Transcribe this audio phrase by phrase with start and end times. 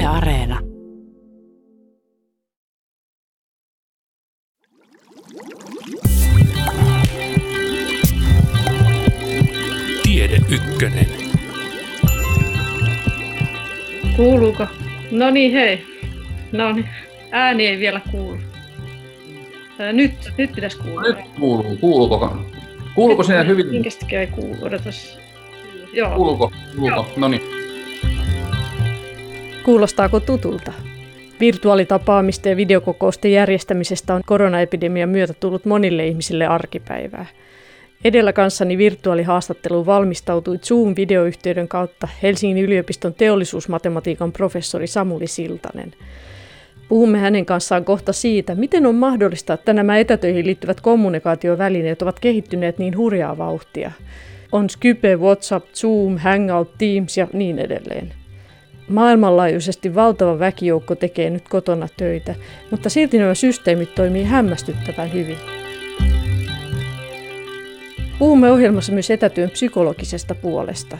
[0.00, 0.58] Yle Areena.
[10.02, 11.06] Tiede Ykkönen.
[14.16, 14.66] Kuuluuko?
[15.10, 15.86] No niin, hei.
[16.52, 16.88] No niin,
[17.30, 18.38] ääni ei vielä kuulu.
[19.92, 21.02] Nyt, nyt pitäisi kuulua.
[21.02, 21.76] Nyt kuuluu.
[21.80, 22.36] Kuuluuko?
[22.94, 23.66] Kuuluuko sinne hyvin?
[23.66, 25.18] Minkästäkin ei kuulu, odotas.
[25.92, 26.14] Joo.
[26.16, 26.52] Kuuluuko?
[26.76, 27.06] Kuuluuko?
[27.16, 27.59] No niin.
[29.64, 30.72] Kuulostaako tutulta?
[31.40, 37.26] Virtuaalitapaamisten ja videokokousten järjestämisestä on koronaepidemian myötä tullut monille ihmisille arkipäivää.
[38.04, 45.92] Edellä kanssani virtuaalihaastatteluun valmistautui Zoom-videoyhteyden kautta Helsingin yliopiston teollisuusmatematiikan professori Samuli Siltanen.
[46.88, 52.78] Puhumme hänen kanssaan kohta siitä, miten on mahdollista, että nämä etätöihin liittyvät kommunikaatiovälineet ovat kehittyneet
[52.78, 53.92] niin hurjaa vauhtia.
[54.52, 58.19] On Skype, WhatsApp, Zoom, Hangout, Teams ja niin edelleen.
[58.90, 62.34] Maailmanlaajuisesti valtava väkijoukko tekee nyt kotona töitä,
[62.70, 65.36] mutta silti nämä systeemit toimii hämmästyttävän hyvin.
[68.18, 70.98] Puhumme ohjelmassa myös etätyön psykologisesta puolesta.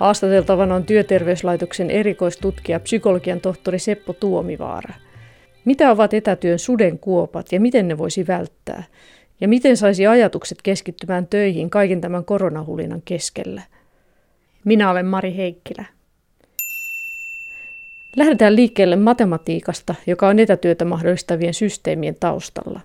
[0.00, 4.94] Haastateltavana on Työterveyslaitoksen erikoistutkija psykologian tohtori Seppo Tuomivaara.
[5.64, 8.82] Mitä ovat etätyön sudenkuopat ja miten ne voisi välttää?
[9.40, 13.62] Ja miten saisi ajatukset keskittymään töihin kaiken tämän koronahulinan keskellä?
[14.64, 15.84] Minä olen Mari Heikkilä.
[18.16, 22.80] Lähdetään liikkeelle matematiikasta, joka on etätyötä mahdollistavien systeemien taustalla.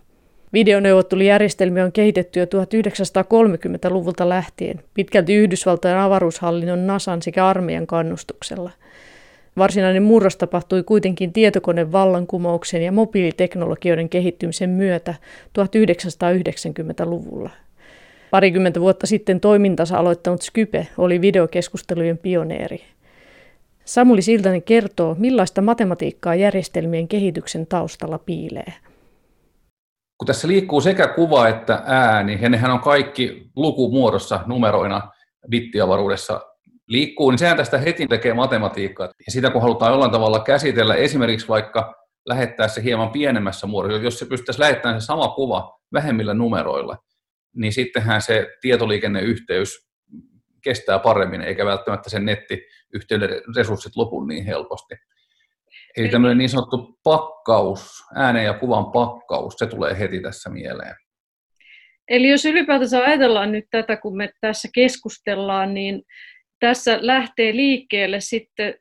[0.53, 8.71] Videoneuvottelujärjestelmiä on kehitetty jo 1930-luvulta lähtien, pitkälti Yhdysvaltain avaruushallinnon NASAn sekä armeijan kannustuksella.
[9.57, 15.13] Varsinainen murros tapahtui kuitenkin tietokonevallankumouksen ja mobiiliteknologioiden kehittymisen myötä
[15.59, 17.49] 1990-luvulla.
[18.31, 22.81] Parikymmentä vuotta sitten toimintansa aloittanut Skype oli videokeskustelujen pioneeri.
[23.87, 28.73] Samuli Siltanen kertoo, millaista matematiikkaa järjestelmien kehityksen taustalla piilee.
[30.17, 35.11] Kun tässä liikkuu sekä kuva että ääni, ja nehän on kaikki lukumuodossa numeroina
[35.49, 36.41] bittiavaruudessa
[36.87, 39.07] liikkuu, niin sehän tästä heti tekee matematiikkaa.
[39.07, 41.95] Ja sitä kun halutaan jollain tavalla käsitellä, esimerkiksi vaikka
[42.25, 46.97] lähettää se hieman pienemmässä muodossa, jos se pystyttäisiin lähettämään se sama kuva vähemmillä numeroilla,
[47.55, 49.87] niin sittenhän se tietoliikenneyhteys
[50.63, 52.25] kestää paremmin, eikä välttämättä sen
[52.93, 54.95] nettiyhteyden resurssit lopu niin helposti.
[55.97, 60.95] Eli tämmöinen niin sanottu pakkaus, äänen ja kuvan pakkaus, se tulee heti tässä mieleen.
[62.09, 66.03] Eli jos ylipäätänsä ajatellaan nyt tätä, kun me tässä keskustellaan, niin
[66.59, 68.73] tässä lähtee liikkeelle sitten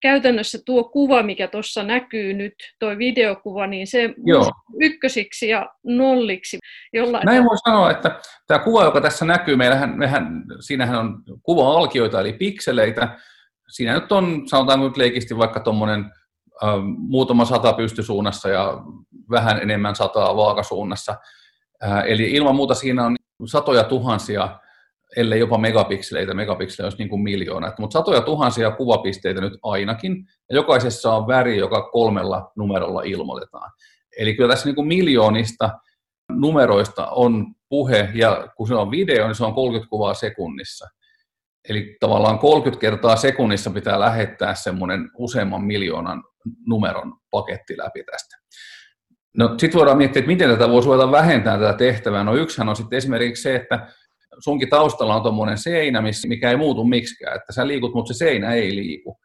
[0.00, 4.50] käytännössä tuo kuva, mikä tuossa näkyy nyt, tuo videokuva, niin se Joo.
[4.80, 6.58] ykkösiksi ja nolliksi.
[6.92, 12.20] Jollain Näin voi sanoa, että tämä kuva, joka tässä näkyy, meillähän, mehän, siinähän on kuva-alkioita
[12.20, 13.18] eli pikseleitä.
[13.68, 16.12] Siinä nyt on, sanotaan nyt leikisti vaikka tuommoinen
[16.96, 18.78] muutama sata pystysuunnassa ja
[19.30, 21.16] vähän enemmän sataa vaakasuunnassa.
[22.06, 23.16] Eli ilman muuta siinä on
[23.46, 24.58] satoja tuhansia
[25.16, 30.56] ellei jopa megapikseleitä, megapikseleitä olisi niin kuin miljoona, mutta satoja tuhansia kuvapisteitä nyt ainakin, ja
[30.56, 33.70] jokaisessa on väri, joka kolmella numerolla ilmoitetaan.
[34.18, 35.70] Eli kyllä tässä niin kuin miljoonista
[36.32, 40.88] numeroista on puhe, ja kun se on video, niin se on 30 kuvaa sekunnissa.
[41.68, 46.24] Eli tavallaan 30 kertaa sekunnissa pitää lähettää semmoinen useamman miljoonan
[46.66, 48.36] numeron paketti läpi tästä.
[49.36, 52.24] No sitten voidaan miettiä, että miten tätä voisi ruveta vähentää tätä tehtävää.
[52.24, 53.88] No yksihän on sitten esimerkiksi se, että
[54.38, 58.52] sunkin taustalla on tuommoinen seinä, mikä ei muutu miksikään, että sä liikut, mutta se seinä
[58.52, 59.18] ei liiku.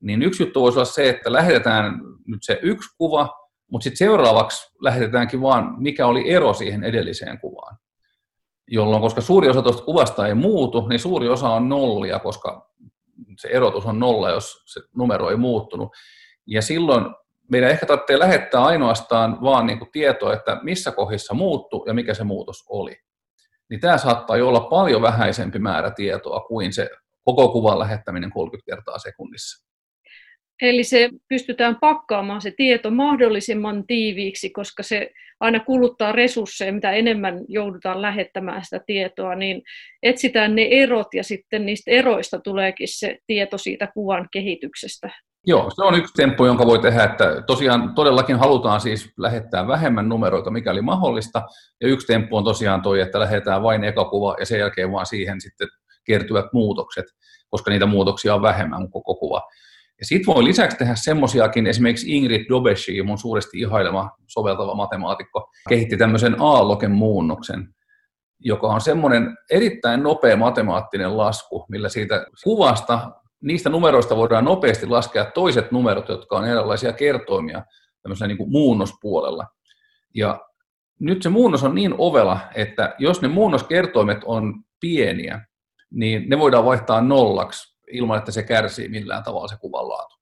[0.00, 3.28] Niin yksi juttu voisi olla se, että lähetetään nyt se yksi kuva,
[3.70, 7.76] mutta sitten seuraavaksi lähetetäänkin vaan, mikä oli ero siihen edelliseen kuvaan.
[8.70, 12.70] Jolloin, koska suuri osa tuosta kuvasta ei muutu, niin suuri osa on nollia, koska
[13.38, 15.88] se erotus on nolla, jos se numero ei muuttunut.
[16.46, 17.04] Ja silloin
[17.50, 22.14] meidän ehkä tarvitsee lähettää ainoastaan vaan niin kuin tietoa, että missä kohdissa muuttu ja mikä
[22.14, 22.96] se muutos oli
[23.70, 26.90] niin tämä saattaa olla paljon vähäisempi määrä tietoa kuin se
[27.24, 29.64] koko kuvan lähettäminen 30 kertaa sekunnissa.
[30.62, 35.10] Eli se pystytään pakkaamaan se tieto mahdollisimman tiiviiksi, koska se
[35.40, 39.62] aina kuluttaa resursseja, mitä enemmän joudutaan lähettämään sitä tietoa, niin
[40.02, 45.10] etsitään ne erot ja sitten niistä eroista tuleekin se tieto siitä kuvan kehityksestä.
[45.46, 50.08] Joo, se on yksi temppu, jonka voi tehdä, että tosiaan todellakin halutaan siis lähettää vähemmän
[50.08, 51.42] numeroita, mikäli mahdollista,
[51.80, 55.06] ja yksi temppu on tosiaan toi, että lähetään vain eka kuva ja sen jälkeen vaan
[55.06, 55.68] siihen sitten
[56.04, 57.04] kertyvät muutokset,
[57.48, 59.42] koska niitä muutoksia on vähemmän kuin koko kuva.
[60.04, 65.96] Ja sitten voi lisäksi tehdä semmoisiakin, esimerkiksi Ingrid Dobeshi, mun suuresti ihailema soveltava matemaatikko, kehitti
[65.96, 67.68] tämmöisen aalloken muunnoksen,
[68.40, 73.10] joka on semmoinen erittäin nopea matemaattinen lasku, millä siitä kuvasta
[73.42, 77.64] niistä numeroista voidaan nopeasti laskea toiset numerot, jotka on erilaisia kertoimia
[78.02, 79.46] tämmöisellä niin kuin muunnospuolella.
[80.14, 80.40] Ja
[81.00, 85.46] nyt se muunnos on niin ovela, että jos ne muunnoskertoimet on pieniä,
[85.90, 90.16] niin ne voidaan vaihtaa nollaksi ilman, että se kärsii millään tavalla se kuvan laatu.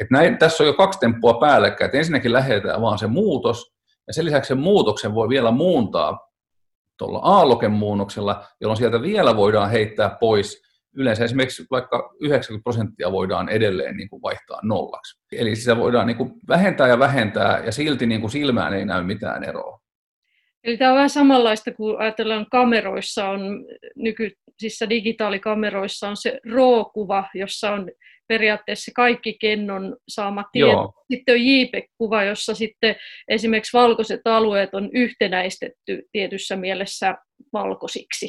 [0.00, 3.72] Et näin, tässä on jo kaksi temppua päällekkäin, että ensinnäkin lähetetään vaan se muutos,
[4.06, 6.32] ja sen lisäksi sen muutoksen voi vielä muuntaa
[6.98, 10.62] tuolla aalloken muunnoksella, jolloin sieltä vielä voidaan heittää pois
[10.96, 15.22] yleensä esimerkiksi vaikka 90 prosenttia voidaan edelleen niin kuin vaihtaa nollaksi.
[15.32, 19.02] Eli sitä voidaan niin kuin vähentää ja vähentää ja silti niin kuin silmään ei näy
[19.02, 19.78] mitään eroa.
[20.64, 23.40] Eli tämä on vähän samanlaista kuin ajatellaan kameroissa on,
[23.96, 27.90] nyky, siis digitaalikameroissa on se RAW-kuva, jossa on
[28.28, 30.90] periaatteessa kaikki kennon saamat tiedot.
[31.12, 32.96] Sitten on JPEG-kuva, jossa sitten
[33.28, 37.14] esimerkiksi valkoiset alueet on yhtenäistetty tietyssä mielessä
[37.52, 38.28] valkoisiksi.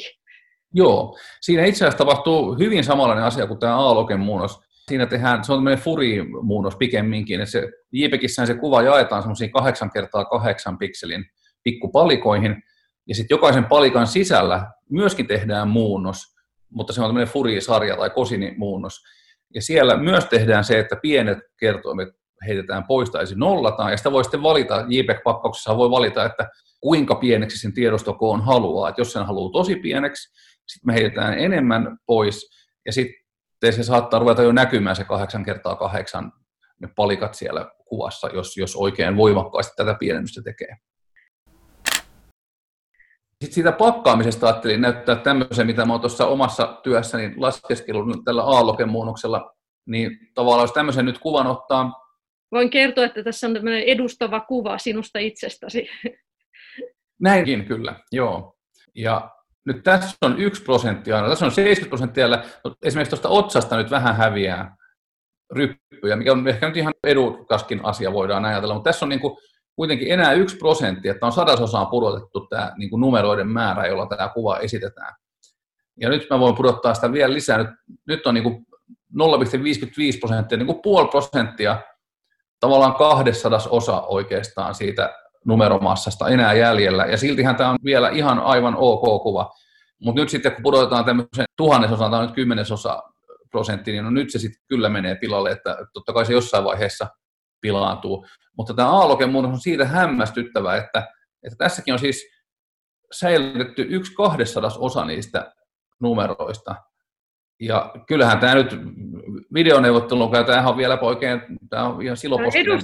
[0.74, 4.60] Joo, siinä itse asiassa tapahtuu hyvin samanlainen asia kuin tämä A-logen muunnos.
[4.88, 9.90] Siinä tehdään, se on tämmöinen Furi-muunnos pikemminkin, että se JPEGissähän se kuva jaetaan semmoisiin 8
[9.94, 11.24] kertaa 8 pikselin
[11.62, 12.62] pikkupalikoihin,
[13.08, 16.18] ja sitten jokaisen palikan sisällä myöskin tehdään muunnos,
[16.70, 19.02] mutta se on tämmöinen Furi-sarja tai Kosini-muunnos.
[19.54, 22.08] Ja siellä myös tehdään se, että pienet kertoimet
[22.46, 26.48] heitetään pois tai nollataan, ja sitä voi sitten valita, JPEG-pakkauksessa voi valita, että
[26.80, 28.88] kuinka pieneksi sen tiedostokoon haluaa.
[28.88, 30.22] Että jos sen haluaa tosi pieneksi,
[30.66, 32.50] sitten me heitetään enemmän pois,
[32.86, 36.32] ja sitten se saattaa ruveta jo näkymään se 8 kertaa 8
[36.80, 40.76] ne palikat siellä kuvassa, jos, jos oikein voimakkaasti tätä pienennystä tekee.
[43.44, 49.54] Sitten siitä pakkaamisesta ajattelin näyttää tämmöisen, mitä mä oon tuossa omassa työssäni laskeskelun tällä aallokemuunnoksella,
[49.86, 51.92] niin tavallaan jos tämmöisen nyt kuvan ottaa...
[52.52, 55.88] Voin kertoa, että tässä on tämmöinen edustava kuva sinusta itsestäsi.
[57.20, 58.56] Näinkin kyllä, joo.
[58.94, 59.30] Ja
[59.66, 62.28] nyt tässä on yksi prosentti aina, tässä on 70 prosenttia,
[62.64, 64.76] mutta esimerkiksi tuosta otsasta nyt vähän häviää
[65.52, 69.36] ryppyjä, mikä on ehkä nyt ihan edukaskin asia voidaan ajatella, mutta tässä on niin kuin
[69.76, 74.28] kuitenkin enää yksi prosentti, että on sadasosaan pudotettu tämä niin kuin numeroiden määrä, jolla tämä
[74.28, 75.14] kuva esitetään.
[76.00, 77.58] Ja nyt mä voin pudottaa sitä vielä lisää.
[77.58, 77.70] Nyt,
[78.06, 81.82] nyt on niin kuin 0,55 prosenttia, niin kuin puoli prosenttia,
[82.60, 87.04] tavallaan kahdessadas osa oikeastaan siitä numeromassasta enää jäljellä.
[87.04, 89.50] Ja siltihän tämä on vielä ihan aivan ok kuva.
[90.02, 93.02] Mutta nyt sitten kun pudotetaan tämmöisen tuhannesosan tai nyt kymmenesosa
[93.50, 97.06] prosentti, niin no nyt se sitten kyllä menee pilalle, että totta kai se jossain vaiheessa
[97.64, 98.26] pilaantuu.
[98.56, 101.08] Mutta tämä A-logen muunnos on siitä hämmästyttävä, että,
[101.42, 102.26] että tässäkin on siis
[103.12, 105.54] säilytetty yksi kahdessadas osa niistä
[106.00, 106.74] numeroista.
[107.60, 108.76] Ja kyllähän tämä nyt
[109.54, 111.40] videoneuvottelun käy, tämähän on vielä oikein,
[111.70, 112.80] tämä on ihan silopostinen.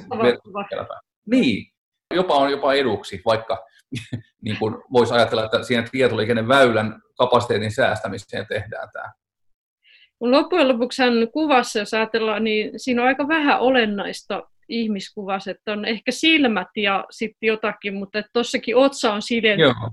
[1.27, 1.73] Niin,
[2.15, 3.67] jopa on jopa eduksi, vaikka
[4.45, 9.13] niin kuin voisi ajatella, että siinä tietoliikenneväylän kapasiteetin säästämiseen tehdään tämä.
[10.21, 11.03] Loppujen lopuksi
[11.33, 17.05] kuvassa, jos ajatellaan, niin siinä on aika vähän olennaista ihmiskuvassa, että on ehkä silmät ja
[17.11, 19.23] sitten jotakin, mutta tuossakin otsa on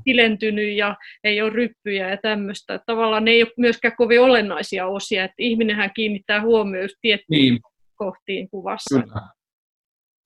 [0.06, 2.79] silentynyt ja ei ole ryppyjä ja tämmöistä.
[2.85, 7.62] Tavallaan ne ei ole myöskään kovin olennaisia osia, että ihminenhän kiinnittää huomioon tiettyihin niin.
[7.95, 9.01] kohtiin kuvassa.
[9.01, 9.21] Kyllä.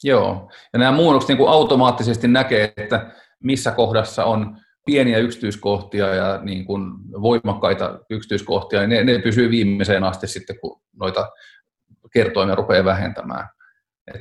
[0.03, 3.11] Joo, ja nämä muunnokset niin kuin automaattisesti näkee, että
[3.43, 6.83] missä kohdassa on pieniä yksityiskohtia ja niin kuin
[7.21, 11.29] voimakkaita yksityiskohtia, niin ne, ne pysyy viimeiseen asti sitten, kun noita
[12.13, 13.47] kertoimia rupeaa vähentämään.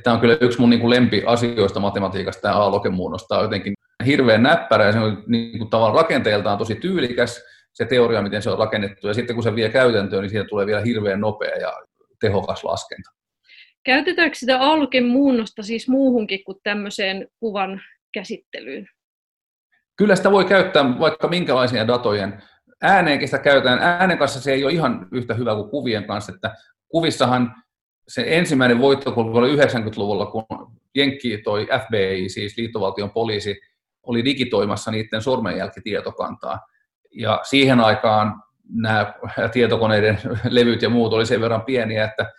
[0.03, 3.27] Tämä on kyllä yksi mun niin kuin lempiasioista matematiikasta, tämä A-lokemuunnos.
[3.27, 3.73] Tämä on jotenkin
[4.05, 8.49] hirveän näppärä ja se on niin kuin tavallaan rakenteeltaan tosi tyylikäs, se teoria, miten se
[8.49, 11.73] on rakennettu, ja sitten kun se vie käytäntöön, niin siitä tulee vielä hirveän nopea ja
[12.19, 13.11] tehokas laskenta.
[13.83, 17.81] Käytetäänkö sitä alken muunnosta siis muuhunkin kuin tämmöiseen kuvan
[18.13, 18.87] käsittelyyn?
[19.97, 22.43] Kyllä sitä voi käyttää vaikka minkälaisia datojen.
[22.81, 23.79] Ääneenkin sitä käytetään.
[23.79, 26.55] Äänen kanssa se ei ole ihan yhtä hyvä kuin kuvien kanssa, että
[26.87, 27.55] kuvissahan
[28.13, 30.45] se ensimmäinen voitto oli 90-luvulla, kun
[30.95, 33.61] Jenkki toi FBI, siis liittovaltion poliisi,
[34.03, 36.59] oli digitoimassa niiden sormenjälkitietokantaa.
[37.11, 39.13] Ja siihen aikaan nämä
[39.51, 42.31] tietokoneiden levyt ja muut oli sen verran pieniä, että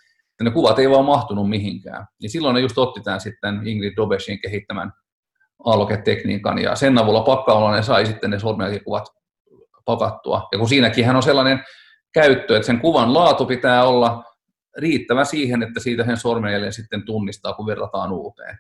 [0.43, 2.07] ne kuvat ei vaan mahtunut mihinkään.
[2.23, 4.93] Niin silloin ne just otti tämän sitten Ingrid Dobeshin kehittämän
[5.65, 9.05] aloketekniikan, ja sen avulla pakkaamalla ne sai sitten ne sormenjälkikuvat
[9.85, 10.49] pakattua.
[10.53, 11.65] Ja kun siinäkin on sellainen
[12.15, 14.25] käyttö, että sen kuvan laatu pitää olla
[14.79, 18.59] riittävä siihen, että siitä sen sormenjäljen sitten tunnistaa, kun verrataan uuteen.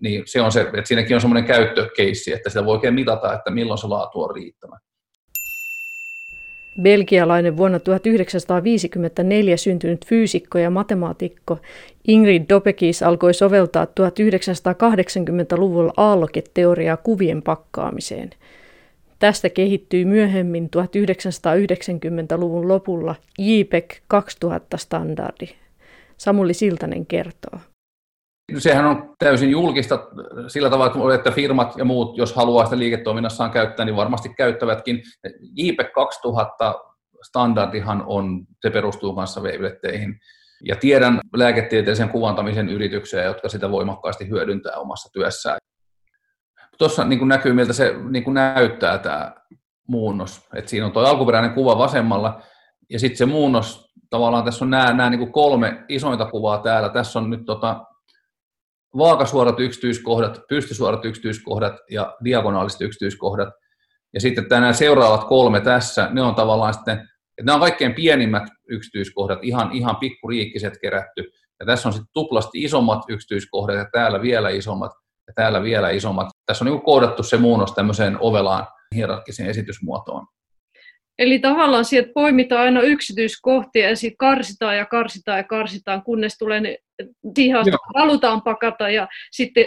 [0.00, 3.50] Niin se on se, että siinäkin on semmoinen käyttökeissi, että sitä voi oikein mitata, että
[3.50, 4.78] milloin se laatu on riittävä.
[6.82, 11.58] Belgialainen vuonna 1954 syntynyt fyysikko ja matemaatikko
[12.08, 18.30] Ingrid Dobekis alkoi soveltaa 1980-luvulla aalloketeoriaa kuvien pakkaamiseen.
[19.24, 25.54] Tästä kehittyi myöhemmin 1990-luvun lopulla JPEG 2000-standardi.
[26.16, 27.58] Samuli Siltanen kertoo.
[28.58, 30.08] Sehän on täysin julkista
[30.48, 35.02] sillä tavalla, että firmat ja muut, jos haluaa sitä liiketoiminnassaan käyttää, niin varmasti käyttävätkin.
[35.56, 36.74] JPEG 2000
[37.22, 40.20] standardihan on, se perustuu kanssa waveleteihin.
[40.68, 45.58] Ja tiedän lääketieteellisen kuvantamisen yrityksiä, jotka sitä voimakkaasti hyödyntää omassa työssään.
[46.78, 49.34] Tuossa niin näkyy, miltä se niin näyttää tämä
[49.88, 50.48] muunnos.
[50.54, 52.42] Et siinä on tuo alkuperäinen kuva vasemmalla,
[52.90, 56.88] ja sitten se muunnos, tavallaan tässä on nämä, nämä niin kolme isointa kuvaa täällä.
[56.88, 57.84] Tässä on nyt tota,
[58.96, 63.48] vaakasuorat yksityiskohdat, pystysuorat yksityiskohdat ja diagonaaliset yksityiskohdat.
[64.14, 68.44] Ja sitten nämä seuraavat kolme tässä, ne on tavallaan sitten, että nämä on kaikkein pienimmät
[68.68, 71.24] yksityiskohdat, ihan, ihan pikkuriikkiset kerätty.
[71.60, 74.92] Ja tässä on sitten tuplasti isommat yksityiskohdat ja täällä vielä isommat
[75.26, 76.28] ja täällä vielä isommat.
[76.46, 80.26] Tässä on niin koodattu se muunnos tämmöiseen ovelaan hierarkkiseen esitysmuotoon.
[81.18, 86.60] Eli tavallaan sieltä poimitaan aina yksityiskohtia ja sitten karsitaan ja karsitaan ja karsitaan, kunnes tulee
[86.60, 86.78] ne,
[87.34, 89.64] siihen asti halutaan pakata ja sitten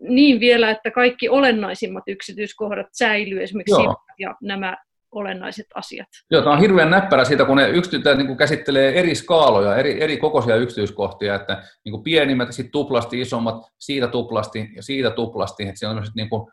[0.00, 3.82] niin vielä, että kaikki olennaisimmat yksityiskohdat säilyy, esimerkiksi
[4.18, 4.76] ja nämä
[5.12, 6.08] olennaiset asiat.
[6.30, 10.16] Joo, tämä on hirveän näppärä siitä, kun ne yksityitä niin käsittelee eri skaaloja, eri, eri
[10.16, 15.68] kokoisia yksityiskohtia, että niin kuin pienimmät ja sitten tuplasti isommat, siitä tuplasti ja siitä tuplasti,
[15.68, 16.52] että siellä on niin kuin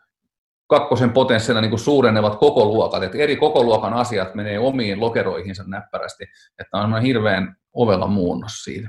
[0.66, 5.64] kakkosen potenssina niin kuin suurenevat koko luokat, että eri koko luokan asiat menee omiin lokeroihinsa
[5.66, 6.24] näppärästi,
[6.58, 8.88] että on hirveän ovella muunnos siitä.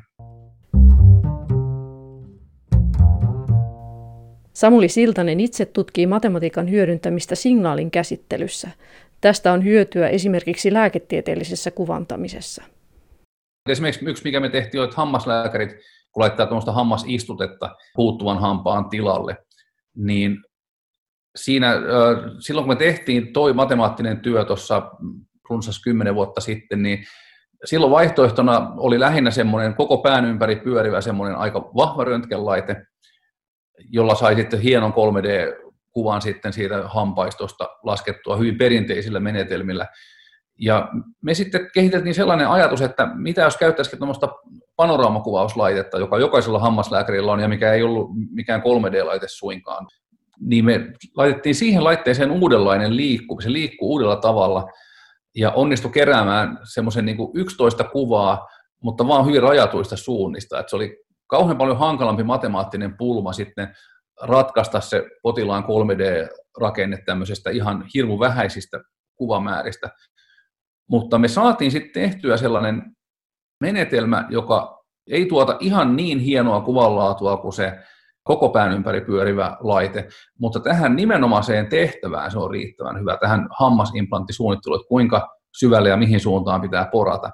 [4.54, 8.70] Samuli Siltanen itse tutkii matematiikan hyödyntämistä signaalin käsittelyssä.
[9.22, 12.64] Tästä on hyötyä esimerkiksi lääketieteellisessä kuvantamisessa.
[13.70, 15.70] Esimerkiksi yksi, mikä me tehtiin, että hammaslääkärit,
[16.12, 19.38] kun laittaa tuommoista hammasistutetta puuttuvan hampaan tilalle,
[19.96, 20.38] niin
[21.36, 21.74] siinä,
[22.40, 24.92] silloin kun me tehtiin toi matemaattinen työ tuossa
[25.50, 27.06] runsas kymmenen vuotta sitten, niin
[27.66, 32.86] silloin vaihtoehtona oli lähinnä semmoinen koko pään ympäri pyörivä semmoinen aika vahva röntgenlaite,
[33.90, 34.94] jolla sai sitten hienon
[36.00, 39.88] 3D-kuvan sitten siitä hampaistosta laskettua hyvin perinteisillä menetelmillä.
[40.62, 40.90] Ja
[41.22, 44.30] me sitten kehitettiin sellainen ajatus, että mitä jos käyttäisikin tuommoista
[44.76, 49.88] panoraamakuvauslaitetta, joka jokaisella hammaslääkärillä on ja mikä ei ollut mikään 3D-laite suinkaan
[50.42, 54.66] niin me laitettiin siihen laitteeseen uudenlainen liikku, se liikkuu uudella tavalla
[55.36, 58.48] ja onnistui keräämään semmoisen niin 11 kuvaa,
[58.84, 60.60] mutta vaan hyvin rajatuista suunnista.
[60.60, 63.76] että se oli kauhean paljon hankalampi matemaattinen pulma sitten
[64.22, 68.82] ratkaista se potilaan 3D-rakenne tämmöisestä ihan hirmu vähäisistä
[69.16, 69.90] kuvamääristä.
[70.90, 72.96] Mutta me saatiin sitten tehtyä sellainen
[73.60, 77.80] menetelmä, joka ei tuota ihan niin hienoa kuvanlaatua kuin se
[78.24, 80.08] koko pään ympäri pyörivä laite,
[80.40, 86.20] mutta tähän nimenomaiseen tehtävään se on riittävän hyvä, tähän hammasimplantisuunnitteluun, että kuinka syvälle ja mihin
[86.20, 87.32] suuntaan pitää porata.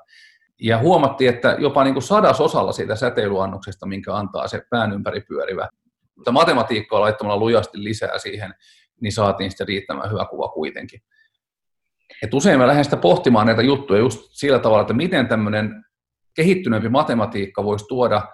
[0.62, 5.70] Ja huomattiin, että jopa niin kuin sadasosalla siitä säteilyannoksesta, minkä antaa se pään ympäri pyörivä,
[6.16, 8.54] mutta matematiikkaa laittamalla lujasti lisää siihen,
[9.02, 11.00] niin saatiin sitten riittävän hyvä kuva kuitenkin.
[12.24, 15.86] Et usein mä lähden sitä pohtimaan näitä juttuja just sillä tavalla, että miten tämmöinen
[16.36, 18.28] kehittyneempi matematiikka voisi tuoda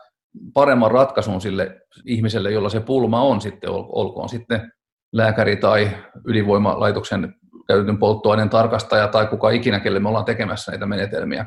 [0.54, 4.72] paremman ratkaisun sille ihmiselle, jolla se pulma on sitten, olkoon sitten
[5.12, 5.92] lääkäri tai
[6.28, 7.36] ydinvoimalaitoksen
[7.68, 11.46] käytetyn polttoaineen tarkastaja tai kuka ikinä, kelle me ollaan tekemässä näitä menetelmiä.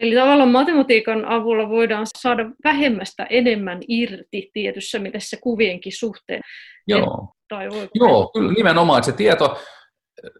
[0.00, 6.40] Eli tavallaan matematiikan avulla voidaan saada vähemmästä enemmän irti tietyssä mielessä kuvienkin suhteen.
[6.86, 9.58] Joo, tai Joo kyllä nimenomaan, että se tieto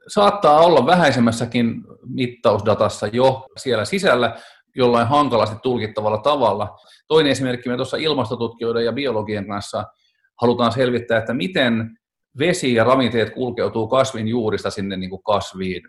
[0.08, 1.74] saattaa olla vähäisemmässäkin
[2.06, 4.36] mittausdatassa jo siellä sisällä,
[4.76, 6.76] jollain hankalasti tulkittavalla tavalla.
[7.08, 9.84] Toinen esimerkki, me tuossa ilmastotutkijoiden ja biologien kanssa
[10.40, 11.98] halutaan selvittää, että miten
[12.38, 15.82] vesi ja ravinteet kulkeutuu kasvin juurista sinne niin kuin kasviin.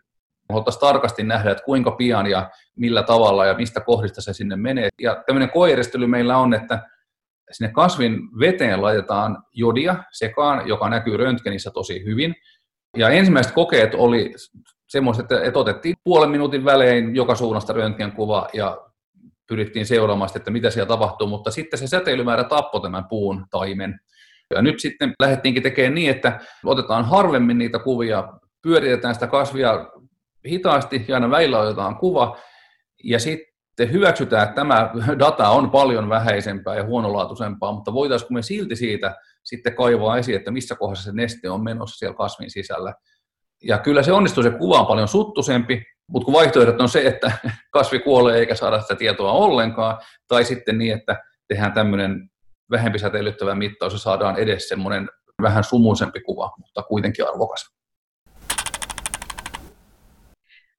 [0.52, 4.90] Haluttaisiin tarkasti nähdä, että kuinka pian ja millä tavalla ja mistä kohdista se sinne menee.
[5.02, 6.88] Ja tämmöinen koejärjestely meillä on, että
[7.52, 12.36] sinne kasvin veteen laitetaan jodia sekaan, joka näkyy röntgenissä tosi hyvin.
[12.98, 14.34] Ja ensimmäiset kokeet oli
[14.90, 18.78] semmoiset, että otettiin puolen minuutin välein joka suunnasta röntgenkuva ja
[19.48, 24.00] pyrittiin seuraamaan, että mitä siellä tapahtuu, mutta sitten se säteilymäärä tappoi tämän puun taimen.
[24.56, 29.90] Ja nyt sitten lähdettiinkin tekemään niin, että otetaan harvemmin niitä kuvia, pyöritetään sitä kasvia
[30.48, 32.38] hitaasti ja aina väillä otetaan kuva,
[33.04, 38.76] ja sitten hyväksytään, että tämä data on paljon vähäisempää ja huonolaatuisempaa, mutta voitaisiinko me silti
[38.76, 42.94] siitä sitten kaivaa esiin, että missä kohdassa se neste on menossa siellä kasvin sisällä.
[43.64, 47.32] Ja kyllä se onnistuu, se kuva on paljon suttusempi, mutta kun vaihtoehdot on se, että
[47.72, 52.30] kasvi kuolee eikä saada sitä tietoa ollenkaan, tai sitten niin, että tehdään tämmöinen
[52.72, 55.10] vähempi säteilyttävä mittaus ja saadaan edes semmoinen
[55.42, 57.81] vähän sumuisempi kuva, mutta kuitenkin arvokas.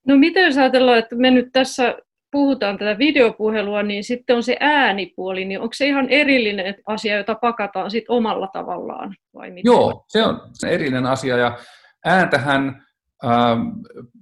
[0.06, 1.96] No miten jos ajatellaan, että me nyt tässä
[2.32, 7.34] puhutaan tätä videopuhelua, niin sitten on se äänipuoli, niin onko se ihan erillinen asia, jota
[7.34, 9.16] pakataan sitten omalla tavallaan?
[9.34, 9.62] Vai miten?
[9.64, 11.58] Joo, se on erillinen asia ja
[12.04, 12.86] ääntähän
[13.22, 13.56] ää,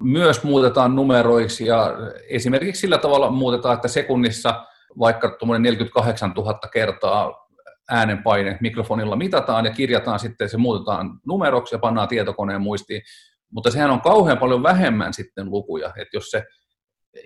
[0.02, 1.94] myös muutetaan numeroiksi ja
[2.28, 4.66] esimerkiksi sillä tavalla muutetaan, että sekunnissa
[4.98, 7.46] vaikka 48 000 kertaa
[7.90, 13.02] äänenpaine mikrofonilla mitataan ja kirjataan sitten, se muutetaan numeroksi ja pannaan tietokoneen muistiin,
[13.50, 16.44] mutta sehän on kauhean paljon vähemmän sitten lukuja, että jos se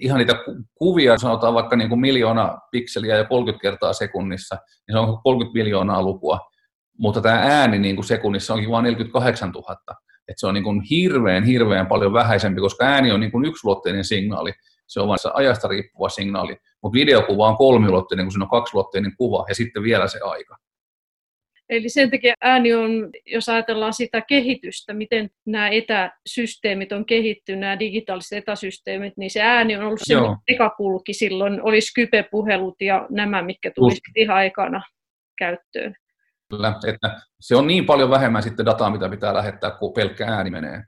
[0.00, 0.34] ihan niitä
[0.74, 5.58] kuvia, sanotaan vaikka niin kuin miljoona pikseliä ja 30 kertaa sekunnissa, niin se on 30
[5.58, 6.40] miljoonaa lukua,
[6.98, 9.76] mutta tämä ääni niin kuin sekunnissa onkin vain 48 000,
[10.28, 14.04] että se on niin kuin hirveän, hirveän paljon vähäisempi, koska ääni on niin kuin yksiluotteinen
[14.04, 14.52] signaali,
[14.86, 19.16] se on vain se ajasta riippuva signaali, mutta videokuva on kolmiulotteinen, kun siinä on kaksiluotteinen
[19.16, 20.56] kuva ja sitten vielä se aika.
[21.68, 27.78] Eli sen takia ääni on, jos ajatellaan sitä kehitystä, miten nämä etäsysteemit on kehittynyt, nämä
[27.78, 30.14] digitaaliset etäsysteemit, niin se ääni on ollut se
[30.48, 34.82] ekakulki silloin, oli Skype-puhelut ja nämä, mitkä tulisivat ihan ekana
[35.38, 35.94] käyttöön.
[36.50, 40.50] Kyllä, että se on niin paljon vähemmän sitten dataa, mitä pitää lähettää, kun pelkkä ääni
[40.50, 40.82] menee.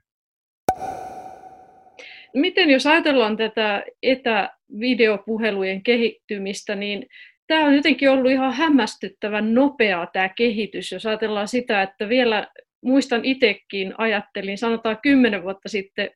[2.33, 7.05] Miten jos ajatellaan tätä etävideopuhelujen kehittymistä, niin
[7.47, 12.47] tämä on jotenkin ollut ihan hämmästyttävän nopeaa tämä kehitys, jos ajatellaan sitä, että vielä
[12.81, 16.09] muistan itsekin ajattelin, sanotaan kymmenen vuotta sitten,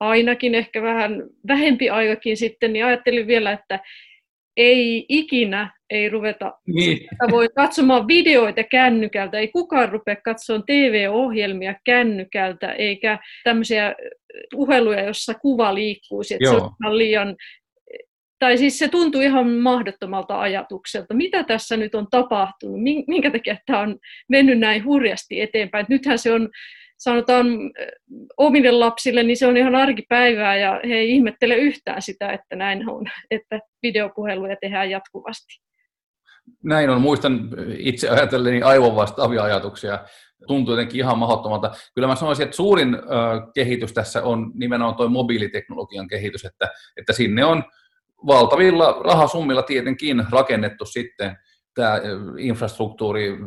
[0.00, 3.80] ainakin ehkä vähän vähempi aikakin sitten, niin ajattelin vielä, että
[4.56, 7.08] ei ikinä ei ruveta niin.
[7.30, 13.94] voi katsomaan videoita kännykältä, ei kukaan rupea katsomaan TV-ohjelmia kännykältä, eikä tämmöisiä
[14.50, 16.58] puheluja, jossa kuva liikkuisi, että Joo.
[16.58, 17.36] se on liian
[18.38, 21.14] tai siis se tuntuu ihan mahdottomalta ajatukselta.
[21.14, 22.80] Mitä tässä nyt on tapahtunut?
[23.06, 25.86] Minkä takia tämä on mennyt näin hurjasti eteenpäin?
[25.88, 26.48] Nythän se on,
[26.98, 27.46] sanotaan
[28.36, 32.90] omille lapsille, niin se on ihan arkipäivää ja he ei ihmettele yhtään sitä, että näin
[32.90, 35.60] on, että videopuheluja tehdään jatkuvasti.
[36.64, 37.00] Näin on.
[37.00, 39.98] Muistan itse ajatelleni aivan vastaavia ajatuksia.
[40.46, 41.70] Tuntuu jotenkin ihan mahdottomalta.
[41.94, 42.96] Kyllä mä sanoisin, että suurin
[43.54, 47.64] kehitys tässä on nimenomaan tuo mobiiliteknologian kehitys, että, että sinne on
[48.26, 51.36] valtavilla rahasummilla tietenkin rakennettu sitten
[51.74, 52.00] tämä
[52.38, 53.38] infrastruktuuri,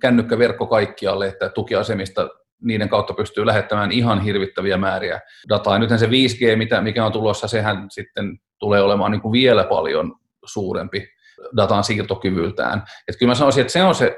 [0.00, 2.28] kännykkäverkko kaikkialle, että tukiasemista
[2.62, 5.74] niiden kautta pystyy lähettämään ihan hirvittäviä määriä dataa.
[5.74, 9.64] Ja nythän se 5G, mitä, mikä on tulossa, sehän sitten tulee olemaan niin kuin vielä
[9.64, 11.08] paljon suurempi
[11.56, 12.82] datan siirtokyvyltään.
[13.08, 14.16] Et kyllä mä sanoisin, että se on se,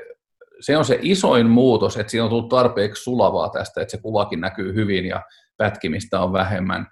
[0.60, 4.40] se on se isoin muutos, että siinä on tullut tarpeeksi sulavaa tästä, että se kuvakin
[4.40, 5.22] näkyy hyvin ja
[5.56, 6.86] pätkimistä on vähemmän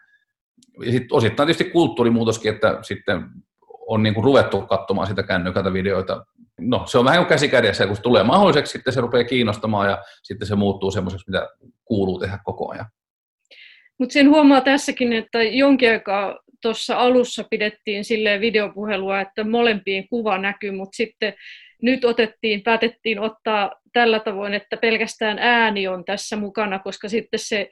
[0.84, 3.22] sitten osittain tietysti kulttuurimuutoskin, että sitten
[3.86, 6.24] on niin kuin ruvettu katsomaan sitä kännykältä videoita.
[6.60, 9.90] No, se on vähän kuin käsi kädessä, kun se tulee mahdolliseksi, sitten se rupeaa kiinnostamaan
[9.90, 11.48] ja sitten se muuttuu semmoiseksi, mitä
[11.84, 12.86] kuuluu tehdä koko ajan.
[13.98, 20.38] Mutta sen huomaa tässäkin, että jonkin aikaa tuossa alussa pidettiin sille videopuhelua, että molempien kuva
[20.38, 21.34] näkyy, mutta sitten
[21.82, 27.68] nyt otettiin, päätettiin ottaa tällä tavoin, että pelkästään ääni on tässä mukana, koska sitten se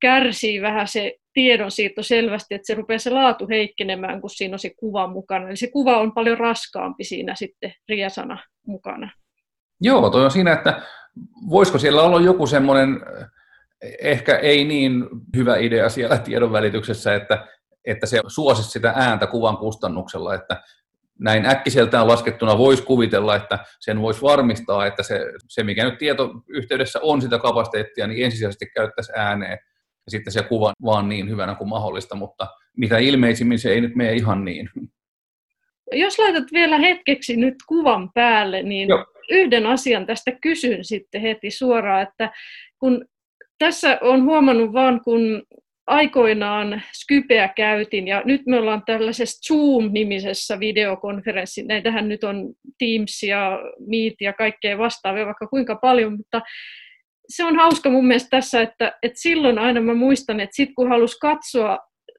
[0.00, 4.70] kärsii vähän se tiedonsiirto selvästi, että se rupeaa se laatu heikkenemään, kun siinä on se
[4.78, 5.48] kuva mukana.
[5.48, 9.10] Eli se kuva on paljon raskaampi siinä sitten riasana mukana.
[9.80, 10.82] Joo, toi on siinä, että
[11.50, 13.00] voisiko siellä olla joku semmoinen
[14.00, 15.04] ehkä ei niin
[15.36, 17.46] hyvä idea siellä tiedon välityksessä, että,
[17.84, 20.62] että se suosisi sitä ääntä kuvan kustannuksella, että
[21.18, 26.98] näin äkkiseltään laskettuna voisi kuvitella, että sen voisi varmistaa, että se, se mikä nyt tietoyhteydessä
[27.02, 29.58] on sitä kapasiteettia, niin ensisijaisesti käyttäisi ääneen
[30.06, 33.94] ja sitten se kuva vaan niin hyvänä kuin mahdollista, mutta mitä ilmeisimmin se ei nyt
[33.94, 34.70] mene ihan niin.
[35.92, 39.06] Jos laitat vielä hetkeksi nyt kuvan päälle, niin Joo.
[39.30, 42.30] yhden asian tästä kysyn sitten heti suoraan, että
[42.78, 43.04] kun
[43.58, 45.42] tässä on huomannut vaan, kun
[45.86, 53.58] aikoinaan Skypeä käytin, ja nyt me ollaan tällaisessa Zoom-nimisessä videokonferenssi, näitähän nyt on Teams ja
[53.86, 56.42] Meet ja kaikkea vastaavia, vaikka kuinka paljon, mutta
[57.36, 60.88] se on hauska mun mielestä tässä, että, että silloin aina mä muistan, että sit kun
[60.88, 61.78] halus katsoa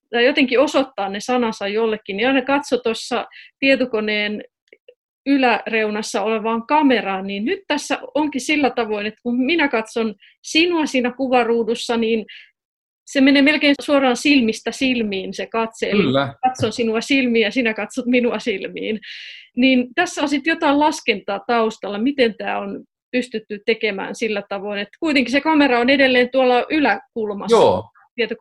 [0.09, 3.25] tai jotenkin osoittaa ne sanansa jollekin, niin aina katso tuossa
[3.59, 4.43] tietokoneen
[5.25, 11.11] yläreunassa olevaan kameraan, niin nyt tässä onkin sillä tavoin, että kun minä katson sinua siinä
[11.11, 12.25] kuvaruudussa, niin
[13.05, 16.33] se menee melkein suoraan silmistä silmiin se katse, eli Kyllä.
[16.43, 18.99] katson sinua silmiin ja sinä katsot minua silmiin.
[19.57, 24.97] Niin tässä on sitten jotain laskentaa taustalla, miten tämä on pystytty tekemään sillä tavoin, että
[24.99, 27.57] kuitenkin se kamera on edelleen tuolla yläkulmassa.
[27.57, 27.83] Joo,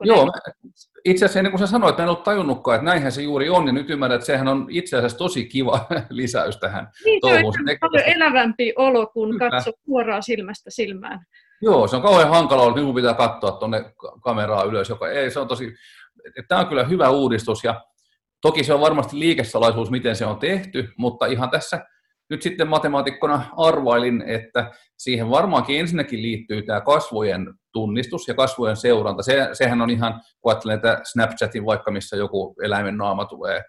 [0.00, 0.32] Joo,
[1.04, 3.72] itse asiassa ennen kuin sä sanoit, en ollut tajunnutkaan, että näinhän se juuri on, ja
[3.72, 7.20] nyt ymmärrän, että sehän on itse asiassa tosi kiva lisäys tähän niin.
[7.28, 11.20] Se on paljon elävämpi olo, kun katsoo suoraan silmästä silmään.
[11.62, 13.84] Joo, se on kauhean hankala, että minun pitää katsoa tuonne
[14.22, 15.74] kameraa ylös, joka ei, se on tosi,
[16.48, 17.80] Tämä on kyllä hyvä uudistus ja
[18.40, 21.86] toki se on varmasti liikesalaisuus, miten se on tehty, mutta ihan tässä
[22.32, 29.22] nyt sitten matemaatikkona arvailin, että siihen varmaankin ensinnäkin liittyy tämä kasvojen tunnistus ja kasvojen seuranta.
[29.22, 33.62] Se, sehän on ihan, kun ajattelen, että Snapchatin vaikka, missä joku eläimen naama tulee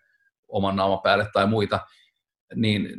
[0.48, 1.80] oman naaman päälle tai muita,
[2.56, 2.90] niin